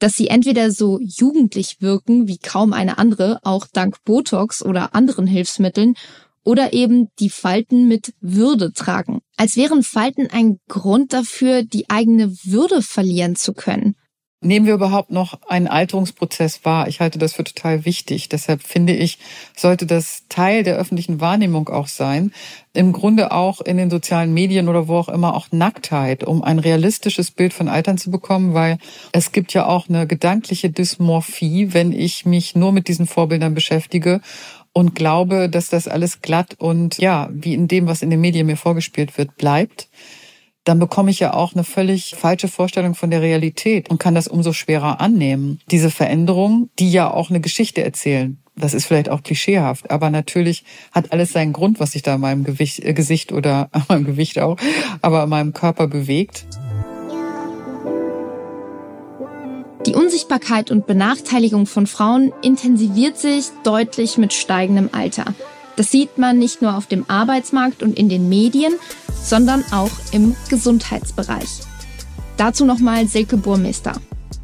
Dass 0.00 0.14
sie 0.14 0.26
entweder 0.26 0.72
so 0.72 0.98
jugendlich 1.00 1.76
wirken 1.80 2.26
wie 2.26 2.38
kaum 2.38 2.72
eine 2.72 2.98
andere, 2.98 3.38
auch 3.44 3.66
dank 3.72 4.02
Botox 4.04 4.64
oder 4.64 4.96
anderen 4.96 5.28
Hilfsmitteln, 5.28 5.94
oder 6.44 6.72
eben 6.72 7.08
die 7.18 7.30
Falten 7.30 7.88
mit 7.88 8.14
Würde 8.20 8.72
tragen, 8.72 9.20
als 9.36 9.56
wären 9.56 9.82
Falten 9.82 10.28
ein 10.30 10.58
Grund 10.68 11.12
dafür, 11.12 11.62
die 11.62 11.90
eigene 11.90 12.30
Würde 12.44 12.82
verlieren 12.82 13.36
zu 13.36 13.54
können. 13.54 13.96
Nehmen 14.44 14.66
wir 14.66 14.74
überhaupt 14.74 15.10
noch 15.10 15.40
einen 15.48 15.68
Alterungsprozess 15.68 16.66
wahr? 16.66 16.86
Ich 16.86 17.00
halte 17.00 17.18
das 17.18 17.32
für 17.32 17.44
total 17.44 17.86
wichtig. 17.86 18.28
Deshalb 18.28 18.62
finde 18.62 18.92
ich, 18.92 19.18
sollte 19.56 19.86
das 19.86 20.24
Teil 20.28 20.62
der 20.62 20.76
öffentlichen 20.76 21.18
Wahrnehmung 21.18 21.70
auch 21.70 21.88
sein. 21.88 22.30
Im 22.74 22.92
Grunde 22.92 23.32
auch 23.32 23.62
in 23.62 23.78
den 23.78 23.88
sozialen 23.88 24.34
Medien 24.34 24.68
oder 24.68 24.86
wo 24.86 24.96
auch 24.96 25.08
immer 25.08 25.34
auch 25.34 25.46
Nacktheit, 25.50 26.24
um 26.24 26.42
ein 26.42 26.58
realistisches 26.58 27.30
Bild 27.30 27.54
von 27.54 27.68
Altern 27.68 27.96
zu 27.96 28.10
bekommen, 28.10 28.52
weil 28.52 28.76
es 29.12 29.32
gibt 29.32 29.54
ja 29.54 29.64
auch 29.64 29.88
eine 29.88 30.06
gedankliche 30.06 30.68
Dysmorphie, 30.68 31.72
wenn 31.72 31.92
ich 31.92 32.26
mich 32.26 32.54
nur 32.54 32.72
mit 32.72 32.88
diesen 32.88 33.06
Vorbildern 33.06 33.54
beschäftige 33.54 34.20
und 34.74 34.94
glaube, 34.94 35.48
dass 35.48 35.70
das 35.70 35.88
alles 35.88 36.20
glatt 36.20 36.56
und 36.58 36.98
ja, 36.98 37.30
wie 37.32 37.54
in 37.54 37.68
dem, 37.68 37.86
was 37.86 38.02
in 38.02 38.10
den 38.10 38.20
Medien 38.20 38.46
mir 38.46 38.56
vorgespielt 38.56 39.16
wird, 39.16 39.36
bleibt, 39.36 39.88
dann 40.64 40.78
bekomme 40.78 41.10
ich 41.10 41.20
ja 41.20 41.32
auch 41.32 41.54
eine 41.54 41.64
völlig 41.64 42.14
falsche 42.16 42.48
Vorstellung 42.48 42.94
von 42.94 43.10
der 43.10 43.22
Realität 43.22 43.88
und 43.88 43.98
kann 43.98 44.14
das 44.14 44.28
umso 44.28 44.52
schwerer 44.52 45.00
annehmen. 45.00 45.60
Diese 45.70 45.90
Veränderungen, 45.90 46.70
die 46.78 46.90
ja 46.90 47.10
auch 47.10 47.30
eine 47.30 47.40
Geschichte 47.40 47.84
erzählen. 47.84 48.38
Das 48.56 48.74
ist 48.74 48.86
vielleicht 48.86 49.08
auch 49.08 49.22
klischeehaft, 49.22 49.90
aber 49.90 50.10
natürlich 50.10 50.64
hat 50.92 51.12
alles 51.12 51.32
seinen 51.32 51.52
Grund, 51.52 51.80
was 51.80 51.92
sich 51.92 52.02
da 52.02 52.14
in 52.14 52.20
meinem 52.20 52.44
Gewicht, 52.44 52.80
äh, 52.80 52.94
Gesicht 52.94 53.32
oder 53.32 53.68
an 53.72 53.84
meinem 53.88 54.04
Gewicht 54.04 54.38
auch, 54.38 54.56
aber 55.02 55.24
in 55.24 55.30
meinem 55.30 55.52
Körper 55.52 55.86
bewegt. 55.86 56.46
Unsichtbarkeit 60.04 60.70
und 60.70 60.86
Benachteiligung 60.86 61.64
von 61.64 61.86
Frauen 61.86 62.30
intensiviert 62.42 63.16
sich 63.16 63.46
deutlich 63.62 64.18
mit 64.18 64.34
steigendem 64.34 64.90
Alter. 64.92 65.24
Das 65.76 65.90
sieht 65.90 66.18
man 66.18 66.38
nicht 66.38 66.60
nur 66.60 66.76
auf 66.76 66.86
dem 66.86 67.08
Arbeitsmarkt 67.08 67.82
und 67.82 67.98
in 67.98 68.10
den 68.10 68.28
Medien, 68.28 68.74
sondern 69.22 69.64
auch 69.72 69.90
im 70.12 70.36
Gesundheitsbereich. 70.50 71.48
Dazu 72.36 72.66
nochmal 72.66 73.08
Silke 73.08 73.38
Burmeister. 73.38 73.94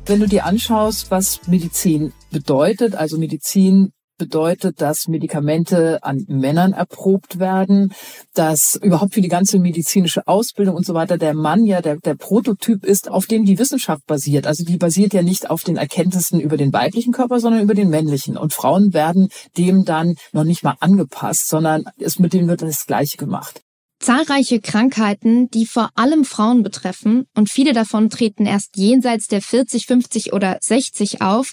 Wenn 0.06 0.20
du 0.20 0.26
dir 0.26 0.46
anschaust, 0.46 1.10
was 1.10 1.46
Medizin 1.46 2.14
bedeutet, 2.30 2.94
also 2.94 3.18
Medizin 3.18 3.92
bedeutet, 4.20 4.80
dass 4.82 5.08
Medikamente 5.08 5.98
an 6.04 6.24
Männern 6.28 6.74
erprobt 6.74 7.38
werden, 7.38 7.92
dass 8.34 8.78
überhaupt 8.80 9.14
für 9.14 9.22
die 9.22 9.28
ganze 9.28 9.58
medizinische 9.58 10.28
Ausbildung 10.28 10.76
und 10.76 10.84
so 10.84 10.92
weiter 10.92 11.16
der 11.16 11.34
Mann 11.34 11.64
ja 11.64 11.80
der, 11.80 11.96
der 11.96 12.14
Prototyp 12.14 12.84
ist, 12.84 13.10
auf 13.10 13.26
dem 13.26 13.46
die 13.46 13.58
Wissenschaft 13.58 14.06
basiert. 14.06 14.46
Also 14.46 14.62
die 14.62 14.76
basiert 14.76 15.14
ja 15.14 15.22
nicht 15.22 15.48
auf 15.48 15.62
den 15.62 15.76
Erkenntnissen 15.76 16.38
über 16.38 16.58
den 16.58 16.72
weiblichen 16.72 17.12
Körper, 17.12 17.40
sondern 17.40 17.62
über 17.62 17.74
den 17.74 17.88
männlichen. 17.88 18.36
Und 18.36 18.52
Frauen 18.52 18.92
werden 18.92 19.28
dem 19.56 19.84
dann 19.84 20.16
noch 20.32 20.44
nicht 20.44 20.62
mal 20.62 20.76
angepasst, 20.80 21.48
sondern 21.48 21.84
es 21.98 22.18
mit 22.18 22.34
denen 22.34 22.46
wird 22.46 22.60
das 22.60 22.86
Gleiche 22.86 23.16
gemacht. 23.16 23.62
Zahlreiche 24.00 24.60
Krankheiten, 24.60 25.50
die 25.50 25.66
vor 25.66 25.90
allem 25.94 26.24
Frauen 26.24 26.62
betreffen, 26.62 27.26
und 27.34 27.50
viele 27.50 27.72
davon 27.72 28.10
treten 28.10 28.46
erst 28.46 28.76
jenseits 28.76 29.28
der 29.28 29.42
40, 29.42 29.86
50 29.86 30.32
oder 30.32 30.58
60 30.60 31.20
auf, 31.20 31.52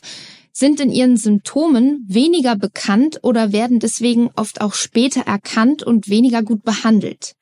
sind 0.57 0.79
in 0.79 0.89
ihren 0.89 1.17
Symptomen 1.17 2.03
weniger 2.07 2.55
bekannt 2.55 3.19
oder 3.21 3.51
werden 3.51 3.77
deswegen 3.77 4.31
oft 4.35 4.59
auch 4.59 4.73
später 4.73 5.21
erkannt 5.21 5.83
und 5.83 6.09
weniger 6.09 6.41
gut 6.41 6.63
behandelt. 6.63 7.35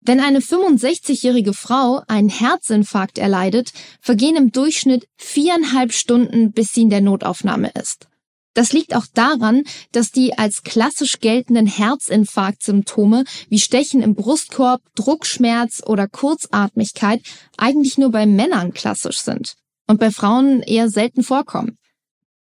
Wenn 0.00 0.18
eine 0.18 0.40
65-jährige 0.40 1.52
Frau 1.52 2.00
einen 2.08 2.30
Herzinfarkt 2.30 3.18
erleidet, 3.18 3.72
vergehen 4.00 4.36
im 4.36 4.50
Durchschnitt 4.50 5.06
viereinhalb 5.18 5.92
Stunden, 5.92 6.52
bis 6.52 6.72
sie 6.72 6.82
in 6.82 6.90
der 6.90 7.02
Notaufnahme 7.02 7.70
ist. 7.78 8.08
Das 8.54 8.72
liegt 8.72 8.96
auch 8.96 9.04
daran, 9.12 9.64
dass 9.92 10.10
die 10.10 10.38
als 10.38 10.62
klassisch 10.62 11.20
geltenden 11.20 11.66
Herzinfarktsymptome 11.66 13.24
wie 13.50 13.58
Stechen 13.58 14.02
im 14.02 14.14
Brustkorb, 14.14 14.80
Druckschmerz 14.94 15.82
oder 15.84 16.08
Kurzatmigkeit 16.08 17.20
eigentlich 17.58 17.98
nur 17.98 18.10
bei 18.10 18.24
Männern 18.24 18.72
klassisch 18.72 19.20
sind 19.20 19.56
und 19.86 20.00
bei 20.00 20.10
Frauen 20.10 20.62
eher 20.62 20.88
selten 20.88 21.22
vorkommen. 21.22 21.76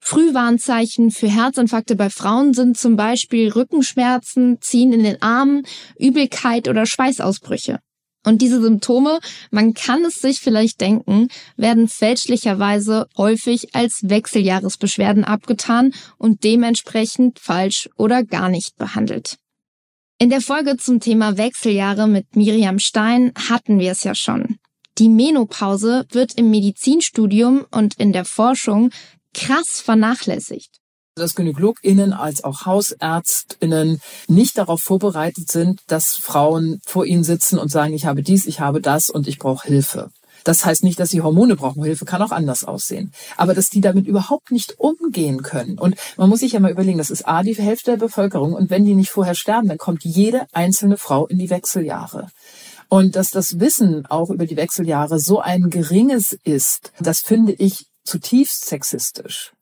Frühwarnzeichen 0.01 1.11
für 1.11 1.29
Herzinfarkte 1.29 1.95
bei 1.95 2.11
Frauen 2.11 2.55
sind 2.55 2.77
zum 2.77 2.97
Beispiel 2.97 3.51
Rückenschmerzen, 3.51 4.59
Ziehen 4.61 4.93
in 4.93 5.05
den 5.05 5.23
Armen, 5.23 5.63
Übelkeit 5.99 6.69
oder 6.69 6.87
Schweißausbrüche. 6.87 7.79
Und 8.25 8.43
diese 8.43 8.61
Symptome, 8.61 9.19
man 9.51 9.73
kann 9.73 10.05
es 10.05 10.17
sich 10.17 10.41
vielleicht 10.41 10.81
denken, 10.81 11.29
werden 11.57 11.89
fälschlicherweise 11.89 13.07
häufig 13.17 13.75
als 13.75 14.01
Wechseljahresbeschwerden 14.03 15.25
abgetan 15.25 15.93
und 16.19 16.45
dementsprechend 16.45 17.39
falsch 17.39 17.89
oder 17.97 18.23
gar 18.23 18.51
nicht 18.51 18.77
behandelt. 18.77 19.37
In 20.19 20.29
der 20.29 20.43
Folge 20.43 20.77
zum 20.77 21.01
Thema 21.01 21.39
Wechseljahre 21.39 22.07
mit 22.07 22.37
Miriam 22.37 22.79
Stein 22.79 23.33
hatten 23.49 23.79
wir 23.79 23.93
es 23.93 24.05
ja 24.05 24.15
schon. 24.15 24.59
Die 24.99 25.09
Menopause 25.09 26.05
wird 26.11 26.35
im 26.37 26.51
Medizinstudium 26.51 27.65
und 27.71 27.95
in 27.95 28.13
der 28.13 28.27
Forschung 28.27 28.91
krass 29.35 29.81
vernachlässigt 29.81 30.81
dass 31.17 31.35
GynäkologInnen 31.35 32.13
als 32.13 32.45
auch 32.45 32.67
HausärztInnen 32.67 34.01
nicht 34.29 34.59
darauf 34.59 34.81
vorbereitet 34.81 35.51
sind, 35.51 35.81
dass 35.87 36.19
Frauen 36.21 36.81
vor 36.87 37.05
ihnen 37.05 37.25
sitzen 37.25 37.59
und 37.59 37.71
sagen, 37.71 37.93
ich 37.95 38.07
habe 38.07 38.23
dies, 38.23 38.47
ich 38.47 38.61
habe 38.61 38.81
das 38.81 39.11
und 39.11 39.29
ich 39.29 39.39
brauche 39.39 39.69
Hilfe. 39.69 40.11
Das 40.45 40.65
heißt 40.65 40.85
nicht, 40.85 40.99
dass 40.99 41.11
sie 41.11 41.21
Hormone 41.21 41.57
brauchen. 41.57 41.85
Hilfe 41.85 42.07
kann 42.07 42.23
auch 42.23 42.31
anders 42.31 42.65
aussehen. 42.65 43.13
Aber 43.37 43.53
dass 43.53 43.69
die 43.69 43.83
damit 43.83 44.07
überhaupt 44.07 44.51
nicht 44.51 44.79
umgehen 44.79 45.43
können. 45.43 45.79
Und 45.79 45.97
man 46.17 46.31
muss 46.31 46.41
sich 46.41 46.53
ja 46.53 46.61
mal 46.61 46.71
überlegen, 46.71 46.97
das 46.97 47.11
ist 47.11 47.29
A, 47.29 47.43
die 47.43 47.55
Hälfte 47.55 47.91
der 47.91 47.99
Bevölkerung. 47.99 48.55
Und 48.55 48.71
wenn 48.71 48.87
die 48.87 48.95
nicht 48.95 49.11
vorher 49.11 49.35
sterben, 49.35 49.69
dann 49.69 49.77
kommt 49.77 50.03
jede 50.03 50.47
einzelne 50.53 50.97
Frau 50.97 51.27
in 51.27 51.39
die 51.39 51.51
Wechseljahre. 51.51 52.29
Und 52.89 53.17
dass 53.17 53.29
das 53.29 53.61
Wissen 53.61 54.07
auch 54.07 54.31
über 54.31 54.47
die 54.47 54.57
Wechseljahre 54.57 55.21
so 55.21 55.41
ein 55.41 55.69
geringes 55.69 56.37
ist, 56.45 56.93
das 56.99 57.21
finde 57.21 57.53
ich 57.53 57.90
zutiefst 58.11 58.67
sexistisch. 58.67 59.53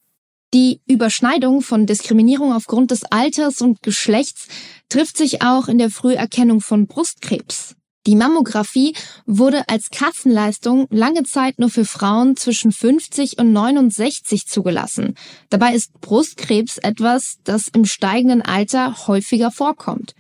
Die 0.55 0.81
Überschneidung 0.87 1.61
von 1.61 1.85
Diskriminierung 1.85 2.55
aufgrund 2.55 2.91
des 2.91 3.05
Alters 3.05 3.61
und 3.61 3.83
Geschlechts 3.83 4.49
trifft 4.89 5.19
sich 5.19 5.43
auch 5.43 5.69
in 5.69 5.77
der 5.77 5.91
Früherkennung 5.91 6.63
von 6.63 6.87
Brustkrebs. 6.87 7.77
Die 8.07 8.17
Mammographie 8.17 8.95
wurde 9.27 9.69
als 9.69 9.91
Kassenleistung 9.91 10.87
lange 10.89 11.25
Zeit 11.25 11.59
nur 11.59 11.69
für 11.69 11.85
Frauen 11.85 12.37
zwischen 12.37 12.73
50 12.73 13.37
und 13.37 13.53
69 13.53 14.47
zugelassen. 14.47 15.15
Dabei 15.51 15.75
ist 15.75 16.01
Brustkrebs 16.01 16.79
etwas, 16.79 17.37
das 17.45 17.69
im 17.69 17.85
steigenden 17.85 18.41
Alter 18.41 19.07
häufiger 19.07 19.51
vorkommt. 19.51 20.15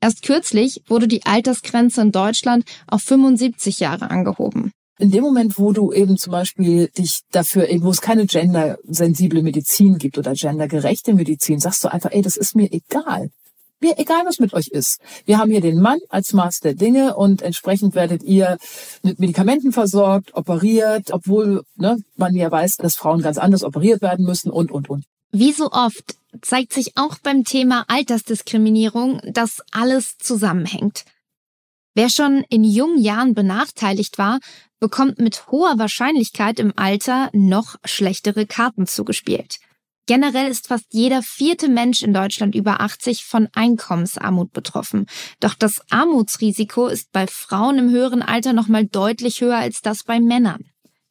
Erst 0.00 0.22
kürzlich 0.22 0.80
wurde 0.86 1.06
die 1.06 1.26
Altersgrenze 1.26 2.00
in 2.00 2.12
Deutschland 2.12 2.64
auf 2.86 3.02
75 3.02 3.80
Jahre 3.80 4.10
angehoben. 4.10 4.72
In 4.98 5.10
dem 5.10 5.24
Moment, 5.24 5.58
wo 5.58 5.72
du 5.72 5.92
eben 5.92 6.16
zum 6.16 6.30
Beispiel 6.30 6.88
dich 6.88 7.22
dafür, 7.32 7.66
wo 7.80 7.90
es 7.90 8.00
keine 8.00 8.26
gendersensible 8.26 9.42
Medizin 9.42 9.98
gibt 9.98 10.18
oder 10.18 10.34
gendergerechte 10.34 11.14
Medizin, 11.14 11.58
sagst 11.58 11.82
du 11.82 11.88
einfach, 11.88 12.12
ey, 12.12 12.22
das 12.22 12.36
ist 12.36 12.54
mir 12.54 12.72
egal. 12.72 13.30
Mir 13.80 13.98
egal, 13.98 14.22
was 14.24 14.38
mit 14.38 14.54
euch 14.54 14.68
ist. 14.68 15.00
Wir 15.26 15.38
haben 15.38 15.50
hier 15.50 15.60
den 15.60 15.80
Mann 15.80 15.98
als 16.08 16.32
Maß 16.32 16.60
der 16.60 16.74
Dinge 16.74 17.16
und 17.16 17.42
entsprechend 17.42 17.96
werdet 17.96 18.22
ihr 18.22 18.56
mit 19.02 19.18
Medikamenten 19.18 19.72
versorgt, 19.72 20.34
operiert, 20.34 21.10
obwohl 21.12 21.64
ne, 21.74 21.98
man 22.16 22.34
ja 22.36 22.50
weiß, 22.50 22.76
dass 22.76 22.94
Frauen 22.94 23.20
ganz 23.20 23.36
anders 23.36 23.64
operiert 23.64 24.00
werden 24.00 24.24
müssen 24.24 24.50
und, 24.50 24.70
und, 24.70 24.88
und. 24.88 25.04
Wie 25.32 25.52
so 25.52 25.72
oft 25.72 26.14
zeigt 26.40 26.72
sich 26.72 26.96
auch 26.96 27.18
beim 27.18 27.42
Thema 27.42 27.84
Altersdiskriminierung, 27.88 29.20
dass 29.26 29.60
alles 29.72 30.16
zusammenhängt. 30.18 31.04
Wer 31.94 32.10
schon 32.10 32.44
in 32.50 32.64
jungen 32.64 33.00
Jahren 33.00 33.34
benachteiligt 33.34 34.18
war, 34.18 34.40
bekommt 34.80 35.18
mit 35.18 35.46
hoher 35.48 35.78
Wahrscheinlichkeit 35.78 36.58
im 36.58 36.72
Alter 36.76 37.30
noch 37.32 37.76
schlechtere 37.84 38.46
Karten 38.46 38.86
zugespielt. 38.86 39.58
Generell 40.06 40.50
ist 40.50 40.66
fast 40.66 40.86
jeder 40.90 41.22
vierte 41.22 41.68
Mensch 41.68 42.02
in 42.02 42.12
Deutschland 42.12 42.54
über 42.54 42.80
80 42.80 43.24
von 43.24 43.48
Einkommensarmut 43.54 44.52
betroffen. 44.52 45.06
Doch 45.40 45.54
das 45.54 45.80
Armutsrisiko 45.90 46.88
ist 46.88 47.10
bei 47.12 47.26
Frauen 47.26 47.78
im 47.78 47.90
höheren 47.90 48.22
Alter 48.22 48.52
nochmal 48.52 48.84
deutlich 48.84 49.40
höher 49.40 49.56
als 49.56 49.80
das 49.80 50.02
bei 50.02 50.20
Männern. 50.20 50.64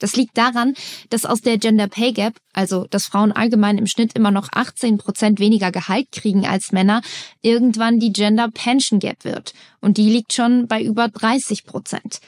Das 0.03 0.17
liegt 0.17 0.37
daran, 0.37 0.73
dass 1.11 1.25
aus 1.25 1.39
der 1.39 1.57
Gender 1.57 1.87
Pay 1.87 2.11
Gap, 2.11 2.33
also 2.51 2.87
dass 2.89 3.05
Frauen 3.05 3.31
allgemein 3.31 3.77
im 3.77 3.87
Schnitt 3.87 4.17
immer 4.17 4.31
noch 4.31 4.49
18 4.51 4.97
Prozent 4.97 5.39
weniger 5.39 5.71
Gehalt 5.71 6.11
kriegen 6.11 6.45
als 6.45 6.73
Männer, 6.73 7.01
irgendwann 7.41 8.01
die 8.01 8.11
Gender 8.11 8.49
Pension 8.51 8.99
Gap 8.99 9.23
wird. 9.23 9.53
Und 9.79 9.95
die 9.95 10.09
liegt 10.09 10.33
schon 10.33 10.67
bei 10.67 10.83
über 10.83 11.07
30 11.07 11.63
Prozent. 11.63 12.19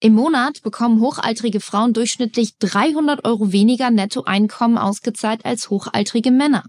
Im 0.00 0.14
Monat 0.14 0.62
bekommen 0.62 1.02
hochaltrige 1.02 1.60
Frauen 1.60 1.92
durchschnittlich 1.92 2.56
300 2.58 3.26
Euro 3.26 3.52
weniger 3.52 3.90
Nettoeinkommen 3.90 4.78
ausgezahlt 4.78 5.44
als 5.44 5.68
hochaltrige 5.68 6.30
Männer. 6.30 6.64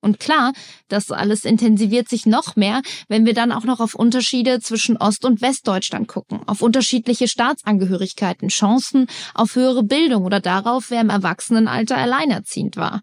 Und 0.00 0.18
klar, 0.18 0.52
das 0.88 1.10
alles 1.10 1.44
intensiviert 1.44 2.08
sich 2.08 2.26
noch 2.26 2.56
mehr, 2.56 2.82
wenn 3.08 3.26
wir 3.26 3.34
dann 3.34 3.52
auch 3.52 3.64
noch 3.64 3.80
auf 3.80 3.94
Unterschiede 3.94 4.60
zwischen 4.60 4.96
Ost- 4.96 5.24
und 5.24 5.42
Westdeutschland 5.42 6.08
gucken, 6.08 6.40
auf 6.46 6.62
unterschiedliche 6.62 7.28
Staatsangehörigkeiten, 7.28 8.48
Chancen 8.48 9.06
auf 9.34 9.54
höhere 9.54 9.82
Bildung 9.82 10.24
oder 10.24 10.40
darauf, 10.40 10.90
wer 10.90 11.02
im 11.02 11.10
Erwachsenenalter 11.10 11.96
alleinerziehend 11.96 12.76
war. 12.76 13.02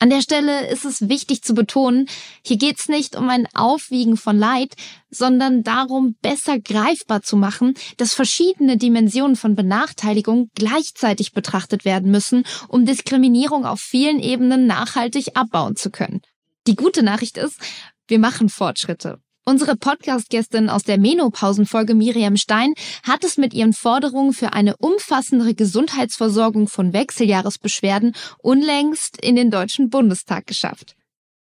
An 0.00 0.10
der 0.10 0.20
Stelle 0.20 0.66
ist 0.68 0.84
es 0.84 1.08
wichtig 1.08 1.42
zu 1.42 1.54
betonen, 1.54 2.06
hier 2.44 2.58
geht 2.58 2.78
es 2.78 2.88
nicht 2.88 3.16
um 3.16 3.28
ein 3.30 3.48
Aufwiegen 3.54 4.16
von 4.16 4.36
Leid, 4.36 4.74
sondern 5.08 5.62
darum, 5.62 6.16
besser 6.20 6.58
greifbar 6.58 7.22
zu 7.22 7.36
machen, 7.36 7.74
dass 7.96 8.12
verschiedene 8.12 8.76
Dimensionen 8.76 9.36
von 9.36 9.54
Benachteiligung 9.54 10.50
gleichzeitig 10.54 11.32
betrachtet 11.32 11.84
werden 11.84 12.10
müssen, 12.10 12.44
um 12.68 12.84
Diskriminierung 12.84 13.64
auf 13.64 13.80
vielen 13.80 14.18
Ebenen 14.18 14.66
nachhaltig 14.66 15.36
abbauen 15.36 15.76
zu 15.76 15.90
können. 15.90 16.20
Die 16.66 16.76
gute 16.76 17.02
Nachricht 17.02 17.38
ist, 17.38 17.58
wir 18.06 18.18
machen 18.18 18.48
Fortschritte. 18.48 19.23
Unsere 19.46 19.76
Podcast-Gästin 19.76 20.70
aus 20.70 20.84
der 20.84 20.96
Menopausenfolge 20.96 21.94
Miriam 21.94 22.38
Stein 22.38 22.72
hat 23.02 23.24
es 23.24 23.36
mit 23.36 23.52
ihren 23.52 23.74
Forderungen 23.74 24.32
für 24.32 24.54
eine 24.54 24.74
umfassendere 24.78 25.54
Gesundheitsversorgung 25.54 26.66
von 26.66 26.94
Wechseljahresbeschwerden 26.94 28.14
unlängst 28.38 29.18
in 29.22 29.36
den 29.36 29.50
Deutschen 29.50 29.90
Bundestag 29.90 30.46
geschafft. 30.46 30.96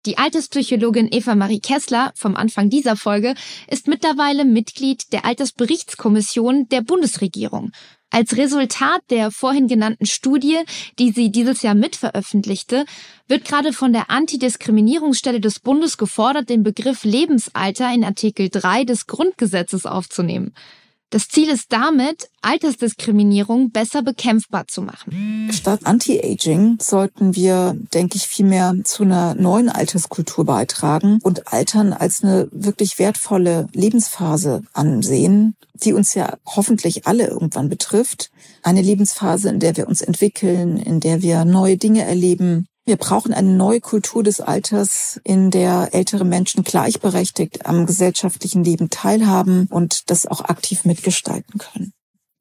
Die 0.05 0.17
Alterspsychologin 0.17 1.07
Eva 1.13 1.33
Marie 1.33 1.61
Kessler 1.61 2.11
vom 2.15 2.35
Anfang 2.35 2.69
dieser 2.69 2.97
Folge 2.97 3.35
ist 3.69 3.87
mittlerweile 3.87 4.43
Mitglied 4.43 5.13
der 5.13 5.23
Altersberichtskommission 5.23 6.67
der 6.67 6.81
Bundesregierung 6.81 7.71
als 8.13 8.37
Resultat 8.37 9.01
der 9.09 9.31
vorhin 9.31 9.67
genannten 9.67 10.05
Studie, 10.05 10.59
die 10.99 11.11
sie 11.11 11.31
dieses 11.31 11.63
Jahr 11.63 11.73
mitveröffentlichte, 11.73 12.85
wird 13.27 13.43
gerade 13.43 13.73
von 13.73 13.91
der 13.91 14.11
Antidiskriminierungsstelle 14.11 15.39
des 15.39 15.59
Bundes 15.59 15.97
gefordert, 15.97 16.49
den 16.49 16.61
Begriff 16.61 17.03
Lebensalter 17.05 17.91
in 17.91 18.03
Artikel 18.03 18.49
3 18.49 18.83
des 18.85 19.07
Grundgesetzes 19.07 19.87
aufzunehmen. 19.87 20.53
Das 21.13 21.27
Ziel 21.27 21.49
ist 21.49 21.71
damit, 21.71 22.27
Altersdiskriminierung 22.41 23.69
besser 23.69 24.01
bekämpfbar 24.01 24.67
zu 24.67 24.81
machen. 24.81 25.47
Statt 25.51 25.81
Anti-Aging 25.83 26.79
sollten 26.81 27.35
wir, 27.35 27.77
denke 27.93 28.17
ich, 28.17 28.23
vielmehr 28.23 28.73
zu 28.83 29.03
einer 29.03 29.35
neuen 29.35 29.69
Alterskultur 29.69 30.43
beitragen 30.43 31.19
und 31.21 31.53
Altern 31.53 31.93
als 31.93 32.23
eine 32.23 32.47
wirklich 32.51 32.97
wertvolle 32.97 33.67
Lebensphase 33.73 34.63
ansehen, 34.73 35.55
die 35.75 35.93
uns 35.93 36.15
ja 36.15 36.35
hoffentlich 36.47 37.05
alle 37.05 37.27
irgendwann 37.27 37.69
betrifft. 37.69 38.31
Eine 38.63 38.81
Lebensphase, 38.81 39.49
in 39.49 39.59
der 39.59 39.77
wir 39.77 39.87
uns 39.87 40.01
entwickeln, 40.01 40.77
in 40.77 40.99
der 40.99 41.21
wir 41.21 41.45
neue 41.45 41.77
Dinge 41.77 42.05
erleben, 42.05 42.65
wir 42.85 42.97
brauchen 42.97 43.33
eine 43.33 43.53
neue 43.53 43.79
Kultur 43.79 44.23
des 44.23 44.41
Alters, 44.41 45.19
in 45.23 45.51
der 45.51 45.89
ältere 45.93 46.25
Menschen 46.25 46.63
gleichberechtigt 46.63 47.65
am 47.65 47.85
gesellschaftlichen 47.85 48.63
Leben 48.63 48.89
teilhaben 48.89 49.67
und 49.69 50.09
das 50.09 50.25
auch 50.25 50.41
aktiv 50.41 50.83
mitgestalten 50.83 51.59
können. 51.59 51.93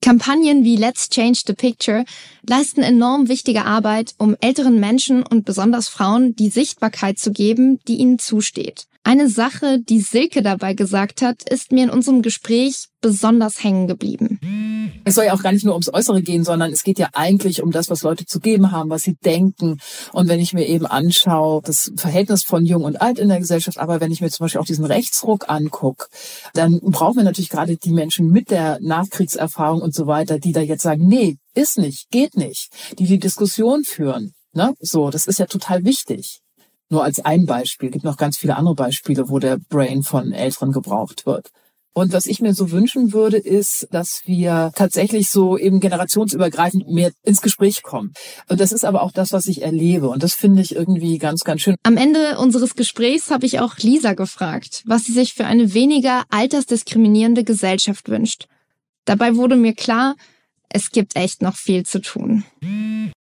Kampagnen 0.02 0.64
wie 0.64 0.76
Let's 0.76 1.08
Change 1.10 1.42
the 1.46 1.52
Picture 1.52 2.04
leisten 2.48 2.82
enorm 2.82 3.28
wichtige 3.28 3.64
Arbeit, 3.64 4.14
um 4.18 4.36
älteren 4.40 4.80
Menschen 4.80 5.22
und 5.22 5.44
besonders 5.44 5.88
Frauen 5.88 6.34
die 6.34 6.50
Sichtbarkeit 6.50 7.20
zu 7.20 7.30
geben, 7.30 7.78
die 7.86 7.98
ihnen 7.98 8.18
zusteht. 8.18 8.86
Eine 9.04 9.28
Sache, 9.28 9.78
die 9.80 10.00
Silke 10.00 10.42
dabei 10.42 10.74
gesagt 10.74 11.22
hat, 11.22 11.48
ist 11.48 11.70
mir 11.70 11.84
in 11.84 11.90
unserem 11.90 12.22
Gespräch 12.22 12.88
besonders 13.00 13.62
hängen 13.62 13.86
geblieben. 13.86 14.81
Es 15.04 15.16
soll 15.16 15.24
ja 15.24 15.34
auch 15.34 15.42
gar 15.42 15.52
nicht 15.52 15.64
nur 15.64 15.74
ums 15.74 15.92
Äußere 15.92 16.22
gehen, 16.22 16.44
sondern 16.44 16.72
es 16.72 16.84
geht 16.84 16.98
ja 16.98 17.08
eigentlich 17.12 17.62
um 17.62 17.72
das, 17.72 17.90
was 17.90 18.02
Leute 18.02 18.24
zu 18.24 18.38
geben 18.38 18.70
haben, 18.70 18.90
was 18.90 19.02
sie 19.02 19.14
denken. 19.24 19.78
Und 20.12 20.28
wenn 20.28 20.38
ich 20.38 20.52
mir 20.52 20.66
eben 20.66 20.86
anschaue, 20.86 21.60
das 21.62 21.92
Verhältnis 21.96 22.44
von 22.44 22.64
Jung 22.64 22.84
und 22.84 23.00
Alt 23.00 23.18
in 23.18 23.28
der 23.28 23.40
Gesellschaft, 23.40 23.78
aber 23.78 24.00
wenn 24.00 24.12
ich 24.12 24.20
mir 24.20 24.30
zum 24.30 24.44
Beispiel 24.44 24.60
auch 24.60 24.66
diesen 24.66 24.84
Rechtsruck 24.84 25.48
angucke, 25.48 26.06
dann 26.54 26.80
brauchen 26.80 27.16
wir 27.16 27.24
natürlich 27.24 27.50
gerade 27.50 27.76
die 27.76 27.90
Menschen 27.90 28.30
mit 28.30 28.50
der 28.50 28.78
Nachkriegserfahrung 28.80 29.82
und 29.82 29.94
so 29.94 30.06
weiter, 30.06 30.38
die 30.38 30.52
da 30.52 30.60
jetzt 30.60 30.82
sagen, 30.82 31.06
nee, 31.06 31.38
ist 31.54 31.78
nicht, 31.78 32.10
geht 32.10 32.36
nicht, 32.36 32.70
die 32.98 33.06
die 33.06 33.18
Diskussion 33.18 33.84
führen. 33.84 34.32
Ne? 34.52 34.74
So, 34.80 35.10
das 35.10 35.26
ist 35.26 35.38
ja 35.38 35.46
total 35.46 35.84
wichtig. 35.84 36.40
Nur 36.88 37.04
als 37.04 37.24
ein 37.24 37.46
Beispiel. 37.46 37.88
Es 37.88 37.92
gibt 37.94 38.04
noch 38.04 38.18
ganz 38.18 38.36
viele 38.36 38.56
andere 38.56 38.74
Beispiele, 38.74 39.30
wo 39.30 39.38
der 39.38 39.56
Brain 39.56 40.02
von 40.02 40.32
Älteren 40.32 40.72
gebraucht 40.72 41.24
wird. 41.24 41.50
Und 41.94 42.12
was 42.12 42.26
ich 42.26 42.40
mir 42.40 42.54
so 42.54 42.70
wünschen 42.70 43.12
würde, 43.12 43.36
ist, 43.36 43.86
dass 43.90 44.22
wir 44.24 44.72
tatsächlich 44.74 45.28
so 45.28 45.58
eben 45.58 45.78
generationsübergreifend 45.78 46.88
mehr 46.88 47.12
ins 47.22 47.42
Gespräch 47.42 47.82
kommen. 47.82 48.12
Und 48.48 48.60
das 48.60 48.72
ist 48.72 48.84
aber 48.84 49.02
auch 49.02 49.12
das, 49.12 49.32
was 49.32 49.46
ich 49.46 49.62
erlebe. 49.62 50.08
Und 50.08 50.22
das 50.22 50.34
finde 50.34 50.62
ich 50.62 50.74
irgendwie 50.74 51.18
ganz, 51.18 51.44
ganz 51.44 51.60
schön. 51.60 51.76
Am 51.82 51.98
Ende 51.98 52.38
unseres 52.38 52.74
Gesprächs 52.76 53.30
habe 53.30 53.44
ich 53.44 53.60
auch 53.60 53.76
Lisa 53.76 54.14
gefragt, 54.14 54.82
was 54.86 55.04
sie 55.04 55.12
sich 55.12 55.34
für 55.34 55.44
eine 55.44 55.74
weniger 55.74 56.24
altersdiskriminierende 56.30 57.44
Gesellschaft 57.44 58.08
wünscht. 58.08 58.46
Dabei 59.04 59.36
wurde 59.36 59.56
mir 59.56 59.74
klar, 59.74 60.14
es 60.72 60.90
gibt 60.90 61.16
echt 61.16 61.42
noch 61.42 61.56
viel 61.56 61.84
zu 61.84 62.00
tun. 62.00 62.44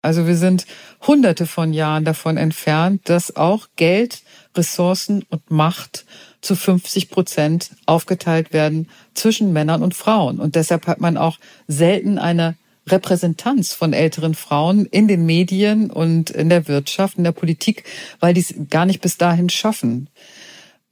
Also 0.02 0.26
wir 0.26 0.36
sind 0.36 0.66
hunderte 1.06 1.46
von 1.46 1.74
Jahren 1.74 2.06
davon 2.06 2.38
entfernt, 2.38 3.02
dass 3.06 3.36
auch 3.36 3.68
Geld, 3.76 4.24
Ressourcen 4.56 5.24
und 5.30 5.52
Macht 5.52 6.06
zu 6.42 6.56
50 6.56 7.10
Prozent 7.10 7.72
aufgeteilt 7.86 8.54
werden 8.54 8.90
zwischen 9.14 9.54
Männern 9.54 9.84
und 9.84 9.94
Frauen. 9.94 10.40
Und 10.40 10.56
deshalb 10.56 10.88
hat 10.88 11.00
man 11.00 11.18
auch 11.18 11.38
selten 11.68 12.18
eine 12.18 12.56
Repräsentanz 12.88 13.74
von 13.74 13.94
älteren 13.94 14.34
Frauen 14.34 14.86
in 14.86 15.08
den 15.08 15.26
Medien 15.26 15.92
und 15.92 16.30
in 16.30 16.50
der 16.50 16.68
Wirtschaft, 16.68 17.18
in 17.18 17.24
der 17.24 17.32
Politik, 17.32 17.84
weil 18.20 18.34
die 18.34 18.42
es 18.42 18.54
gar 18.70 18.86
nicht 18.86 19.02
bis 19.02 19.18
dahin 19.18 19.50
schaffen. 19.50 20.10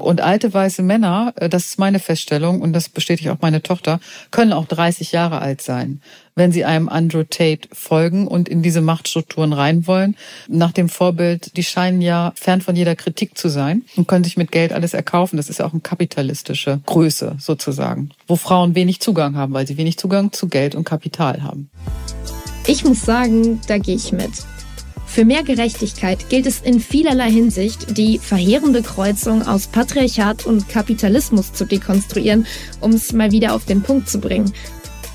Und 0.01 0.21
alte 0.21 0.53
weiße 0.53 0.81
Männer, 0.81 1.33
äh, 1.35 1.49
das 1.49 1.65
ist 1.65 1.79
meine 1.79 1.99
Feststellung 1.99 2.61
und 2.61 2.71
das 2.71 2.87
bestätigt 2.87 3.29
auch 3.29 3.41
meine 3.41 3.61
Tochter, 3.61 3.99
können 4.31 4.53
auch 4.53 4.65
30 4.65 5.11
Jahre 5.11 5.41
alt 5.41 5.61
sein, 5.61 6.01
wenn 6.35 6.53
sie 6.53 6.63
einem 6.63 6.87
Andrew 6.87 7.23
Tate 7.23 7.67
folgen 7.73 8.25
und 8.25 8.47
in 8.47 8.61
diese 8.61 8.79
Machtstrukturen 8.79 9.51
rein 9.51 9.87
wollen. 9.87 10.15
Nach 10.47 10.71
dem 10.71 10.87
Vorbild, 10.87 11.57
die 11.57 11.63
scheinen 11.63 12.01
ja 12.01 12.31
fern 12.35 12.61
von 12.61 12.77
jeder 12.77 12.95
Kritik 12.95 13.37
zu 13.37 13.49
sein 13.49 13.83
und 13.97 14.07
können 14.07 14.23
sich 14.23 14.37
mit 14.37 14.53
Geld 14.53 14.71
alles 14.71 14.93
erkaufen. 14.93 15.35
Das 15.35 15.49
ist 15.49 15.59
ja 15.59 15.65
auch 15.65 15.73
eine 15.73 15.81
kapitalistische 15.81 16.79
Größe 16.85 17.35
sozusagen, 17.37 18.11
wo 18.25 18.37
Frauen 18.37 18.75
wenig 18.75 19.01
Zugang 19.01 19.35
haben, 19.35 19.51
weil 19.51 19.67
sie 19.67 19.75
wenig 19.75 19.97
Zugang 19.97 20.31
zu 20.31 20.47
Geld 20.47 20.75
und 20.75 20.85
Kapital 20.85 21.43
haben. 21.43 21.69
Ich 22.67 22.85
muss 22.85 23.01
sagen, 23.01 23.59
da 23.67 23.77
gehe 23.77 23.95
ich 23.95 24.13
mit. 24.13 24.31
Für 25.09 25.25
mehr 25.25 25.43
Gerechtigkeit 25.43 26.29
gilt 26.29 26.45
es 26.45 26.61
in 26.61 26.79
vielerlei 26.79 27.31
Hinsicht, 27.31 27.97
die 27.97 28.19
verheerende 28.19 28.83
Kreuzung 28.83 29.41
aus 29.41 29.67
Patriarchat 29.67 30.45
und 30.45 30.69
Kapitalismus 30.69 31.51
zu 31.51 31.65
dekonstruieren, 31.65 32.45
um 32.79 32.91
es 32.91 33.11
mal 33.11 33.31
wieder 33.31 33.55
auf 33.55 33.65
den 33.65 33.81
Punkt 33.81 34.07
zu 34.07 34.19
bringen. 34.19 34.53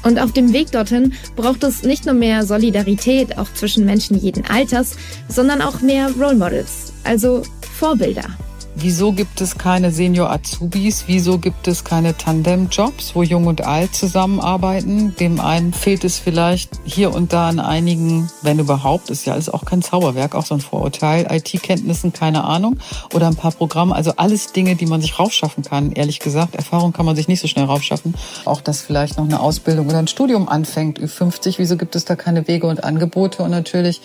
Und 0.03 0.19
auf 0.19 0.33
dem 0.33 0.53
Weg 0.53 0.73
dorthin 0.73 1.15
braucht 1.37 1.63
es 1.63 1.85
nicht 1.85 2.07
nur 2.07 2.15
mehr 2.15 2.45
Solidarität 2.45 3.39
auch 3.39 3.51
zwischen 3.55 3.87
Menschen 3.87 4.19
jeden 4.19 4.45
Alters, 4.45 4.97
sondern 5.29 5.63
auch 5.63 5.81
mehr 5.81 6.11
Role 6.21 6.35
Models, 6.35 6.93
also 7.05 7.43
Vorbilder. 7.79 8.37
Wieso 8.77 9.13
gibt 9.13 9.41
es 9.41 9.57
keine 9.57 9.93
Senior 9.93 10.31
Azubis? 10.31 11.05
Wieso 11.07 11.39
gibt 11.39 11.69
es 11.69 11.85
keine 11.85 12.17
Tandem-Jobs, 12.17 13.15
wo 13.15 13.23
Jung 13.23 13.47
und 13.47 13.65
Alt 13.65 13.95
zusammenarbeiten? 13.95 15.15
Dem 15.17 15.39
einen 15.39 15.73
fehlt 15.73 16.03
es 16.03 16.19
vielleicht 16.19 16.71
hier 16.85 17.15
und 17.15 17.33
da 17.33 17.49
an 17.49 17.61
einigen, 17.61 18.29
wenn 18.43 18.59
überhaupt, 18.59 19.11
ist 19.11 19.27
ja 19.27 19.35
alles 19.35 19.49
auch 19.49 19.65
kein 19.65 19.81
Zauberwerk, 19.81 20.35
auch 20.35 20.45
so 20.45 20.55
ein 20.55 20.61
Vorurteil, 20.61 21.29
IT-Kenntnissen, 21.31 22.13
keine 22.13 22.43
Ahnung, 22.43 22.79
oder 23.15 23.29
ein 23.29 23.37
paar 23.37 23.53
Programme, 23.53 23.95
also 23.95 24.15
alles 24.17 24.53
Dinge, 24.53 24.75
die 24.75 24.87
man 24.87 25.01
sich 25.01 25.21
raufschaffen 25.21 25.63
kann, 25.63 25.93
ehrlich 25.93 26.19
gesagt. 26.19 26.57
Erfahrung 26.57 26.93
kann 26.93 27.07
man 27.07 27.15
sich 27.15 27.29
nicht 27.29 27.41
so 27.41 27.47
schnell 27.47 27.67
raufschaffen. 27.67 28.15
Auch, 28.45 28.61
dass 28.61 28.81
vielleicht 28.81 29.19
noch 29.19 29.25
eine 29.25 29.39
Ausbildung 29.39 29.87
oder 29.87 29.99
ein 29.99 30.09
Studium 30.09 30.49
anfängt, 30.49 30.99
Ü50, 30.99 31.55
wieso 31.59 31.77
gibt 31.77 31.95
es 31.95 32.05
da 32.07 32.17
keine 32.17 32.49
Wege 32.49 32.67
und 32.67 32.83
Angebote? 32.83 33.45
Und 33.45 33.53
natürlich 33.53 34.01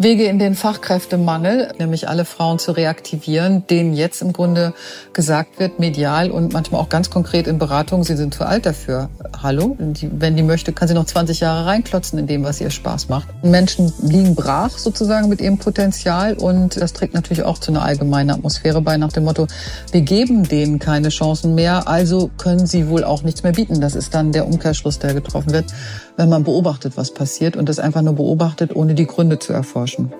Wege 0.00 0.26
in 0.26 0.38
den 0.38 0.54
Fachkräftemangel, 0.54 1.72
nämlich 1.80 2.08
alle 2.08 2.24
Frauen 2.24 2.60
zu 2.60 2.70
reaktivieren, 2.70 3.66
denen 3.66 3.94
jetzt 3.94 4.22
im 4.22 4.32
Grunde 4.32 4.72
gesagt 5.12 5.58
wird, 5.58 5.80
medial 5.80 6.30
und 6.30 6.52
manchmal 6.52 6.80
auch 6.80 6.88
ganz 6.88 7.10
konkret 7.10 7.48
in 7.48 7.58
Beratung, 7.58 8.04
sie 8.04 8.14
sind 8.14 8.32
zu 8.32 8.46
alt 8.46 8.64
dafür. 8.64 9.10
Hallo? 9.42 9.76
wenn 9.78 10.36
die 10.36 10.44
möchte, 10.44 10.72
kann 10.72 10.86
sie 10.86 10.94
noch 10.94 11.06
20 11.06 11.40
Jahre 11.40 11.66
reinklotzen 11.66 12.16
in 12.16 12.28
dem, 12.28 12.44
was 12.44 12.60
ihr 12.60 12.70
Spaß 12.70 13.08
macht. 13.08 13.26
Menschen 13.42 13.92
liegen 14.00 14.36
brach 14.36 14.70
sozusagen 14.70 15.28
mit 15.28 15.40
ihrem 15.40 15.58
Potenzial 15.58 16.34
und 16.34 16.80
das 16.80 16.92
trägt 16.92 17.14
natürlich 17.14 17.42
auch 17.42 17.58
zu 17.58 17.72
einer 17.72 17.82
allgemeinen 17.82 18.30
Atmosphäre 18.30 18.80
bei 18.80 18.96
nach 18.98 19.12
dem 19.12 19.24
Motto, 19.24 19.48
wir 19.90 20.02
geben 20.02 20.46
denen 20.46 20.78
keine 20.78 21.08
Chancen 21.08 21.56
mehr, 21.56 21.88
also 21.88 22.30
können 22.38 22.66
sie 22.66 22.88
wohl 22.88 23.02
auch 23.02 23.24
nichts 23.24 23.42
mehr 23.42 23.52
bieten. 23.52 23.80
Das 23.80 23.96
ist 23.96 24.14
dann 24.14 24.30
der 24.30 24.46
Umkehrschluss, 24.46 25.00
der 25.00 25.14
getroffen 25.14 25.52
wird 25.52 25.74
wenn 26.18 26.28
man 26.28 26.44
beobachtet, 26.44 26.96
was 26.96 27.14
passiert 27.14 27.56
und 27.56 27.68
das 27.68 27.78
einfach 27.78 28.02
nur 28.02 28.14
beobachtet, 28.14 28.76
ohne 28.76 28.94
die 28.94 29.06
Gründe 29.06 29.38
zu 29.38 29.54
erforschen. 29.54 30.12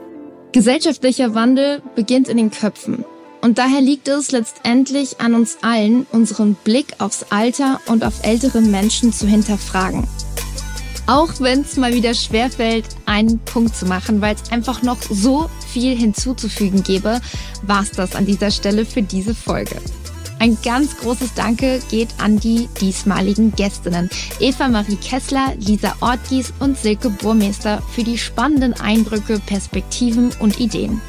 Gesellschaftlicher 0.52 1.34
Wandel 1.34 1.82
beginnt 1.94 2.28
in 2.28 2.38
den 2.38 2.50
Köpfen. 2.50 3.04
Und 3.42 3.58
daher 3.58 3.80
liegt 3.80 4.08
es 4.08 4.32
letztendlich 4.32 5.20
an 5.20 5.34
uns 5.34 5.58
allen, 5.62 6.06
unseren 6.12 6.54
Blick 6.54 6.94
aufs 6.98 7.26
Alter 7.30 7.80
und 7.86 8.04
auf 8.04 8.24
ältere 8.24 8.60
Menschen 8.60 9.12
zu 9.12 9.26
hinterfragen. 9.26 10.08
Auch 11.06 11.40
wenn 11.40 11.62
es 11.62 11.76
mal 11.76 11.94
wieder 11.94 12.14
schwerfällt, 12.14 12.84
einen 13.06 13.38
Punkt 13.40 13.74
zu 13.74 13.86
machen, 13.86 14.20
weil 14.20 14.34
es 14.34 14.52
einfach 14.52 14.82
noch 14.82 15.00
so 15.02 15.50
viel 15.66 15.96
hinzuzufügen 15.96 16.82
gäbe, 16.82 17.20
war 17.62 17.82
es 17.82 17.90
das 17.92 18.14
an 18.14 18.26
dieser 18.26 18.50
Stelle 18.50 18.84
für 18.84 19.02
diese 19.02 19.34
Folge. 19.34 19.76
Ein 20.40 20.56
ganz 20.62 20.96
großes 20.98 21.34
Danke 21.34 21.80
geht 21.90 22.08
an 22.18 22.38
die 22.38 22.68
diesmaligen 22.80 23.52
Gästinnen. 23.52 24.08
Eva 24.38 24.68
Marie 24.68 24.96
Kessler, 24.96 25.54
Lisa 25.58 25.94
Ortgies 26.00 26.52
und 26.60 26.78
Silke 26.78 27.10
Burmeister 27.10 27.82
für 27.92 28.04
die 28.04 28.18
spannenden 28.18 28.74
Eindrücke, 28.74 29.40
Perspektiven 29.40 30.30
und 30.38 30.60
Ideen. 30.60 31.00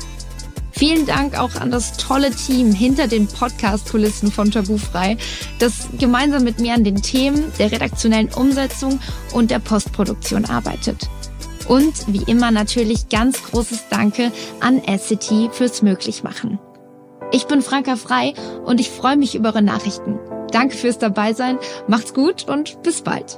Vielen 0.72 1.06
Dank 1.06 1.38
auch 1.38 1.56
an 1.56 1.72
das 1.72 1.98
tolle 1.98 2.32
Team 2.32 2.72
hinter 2.72 3.08
den 3.08 3.28
Podcast-Kulissen 3.28 4.32
von 4.32 4.50
Tabufrei, 4.50 5.18
das 5.60 5.90
gemeinsam 6.00 6.44
mit 6.44 6.60
mir 6.60 6.74
an 6.74 6.86
den 6.86 7.02
Themen 7.02 7.52
der 7.60 7.72
redaktionellen 7.72 8.30
Umsetzung 8.34 9.00
und 9.34 9.52
der 9.52 9.60
Postproduktion 9.60 10.46
arbeitet. 10.46 11.10
Und 11.68 11.94
wie 12.08 12.24
immer 12.32 12.50
natürlich 12.52 13.10
ganz 13.10 13.44
großes 13.44 13.90
Danke 13.90 14.32
an 14.62 14.82
Essity 14.84 15.50
fürs 15.52 15.82
Möglichmachen. 15.82 16.60
Ich 17.32 17.46
bin 17.46 17.62
Franka 17.62 17.96
Frei 17.96 18.34
und 18.66 18.80
ich 18.80 18.90
freue 18.90 19.18
mich 19.18 19.36
über 19.36 19.50
eure 19.50 19.62
Nachrichten. 19.62 20.20
Danke 20.52 20.76
fürs 20.76 20.98
Dabeisein, 20.98 21.60
macht's 21.88 22.14
gut 22.14 22.48
und 22.50 22.82
bis 22.82 23.02
bald. 23.02 23.38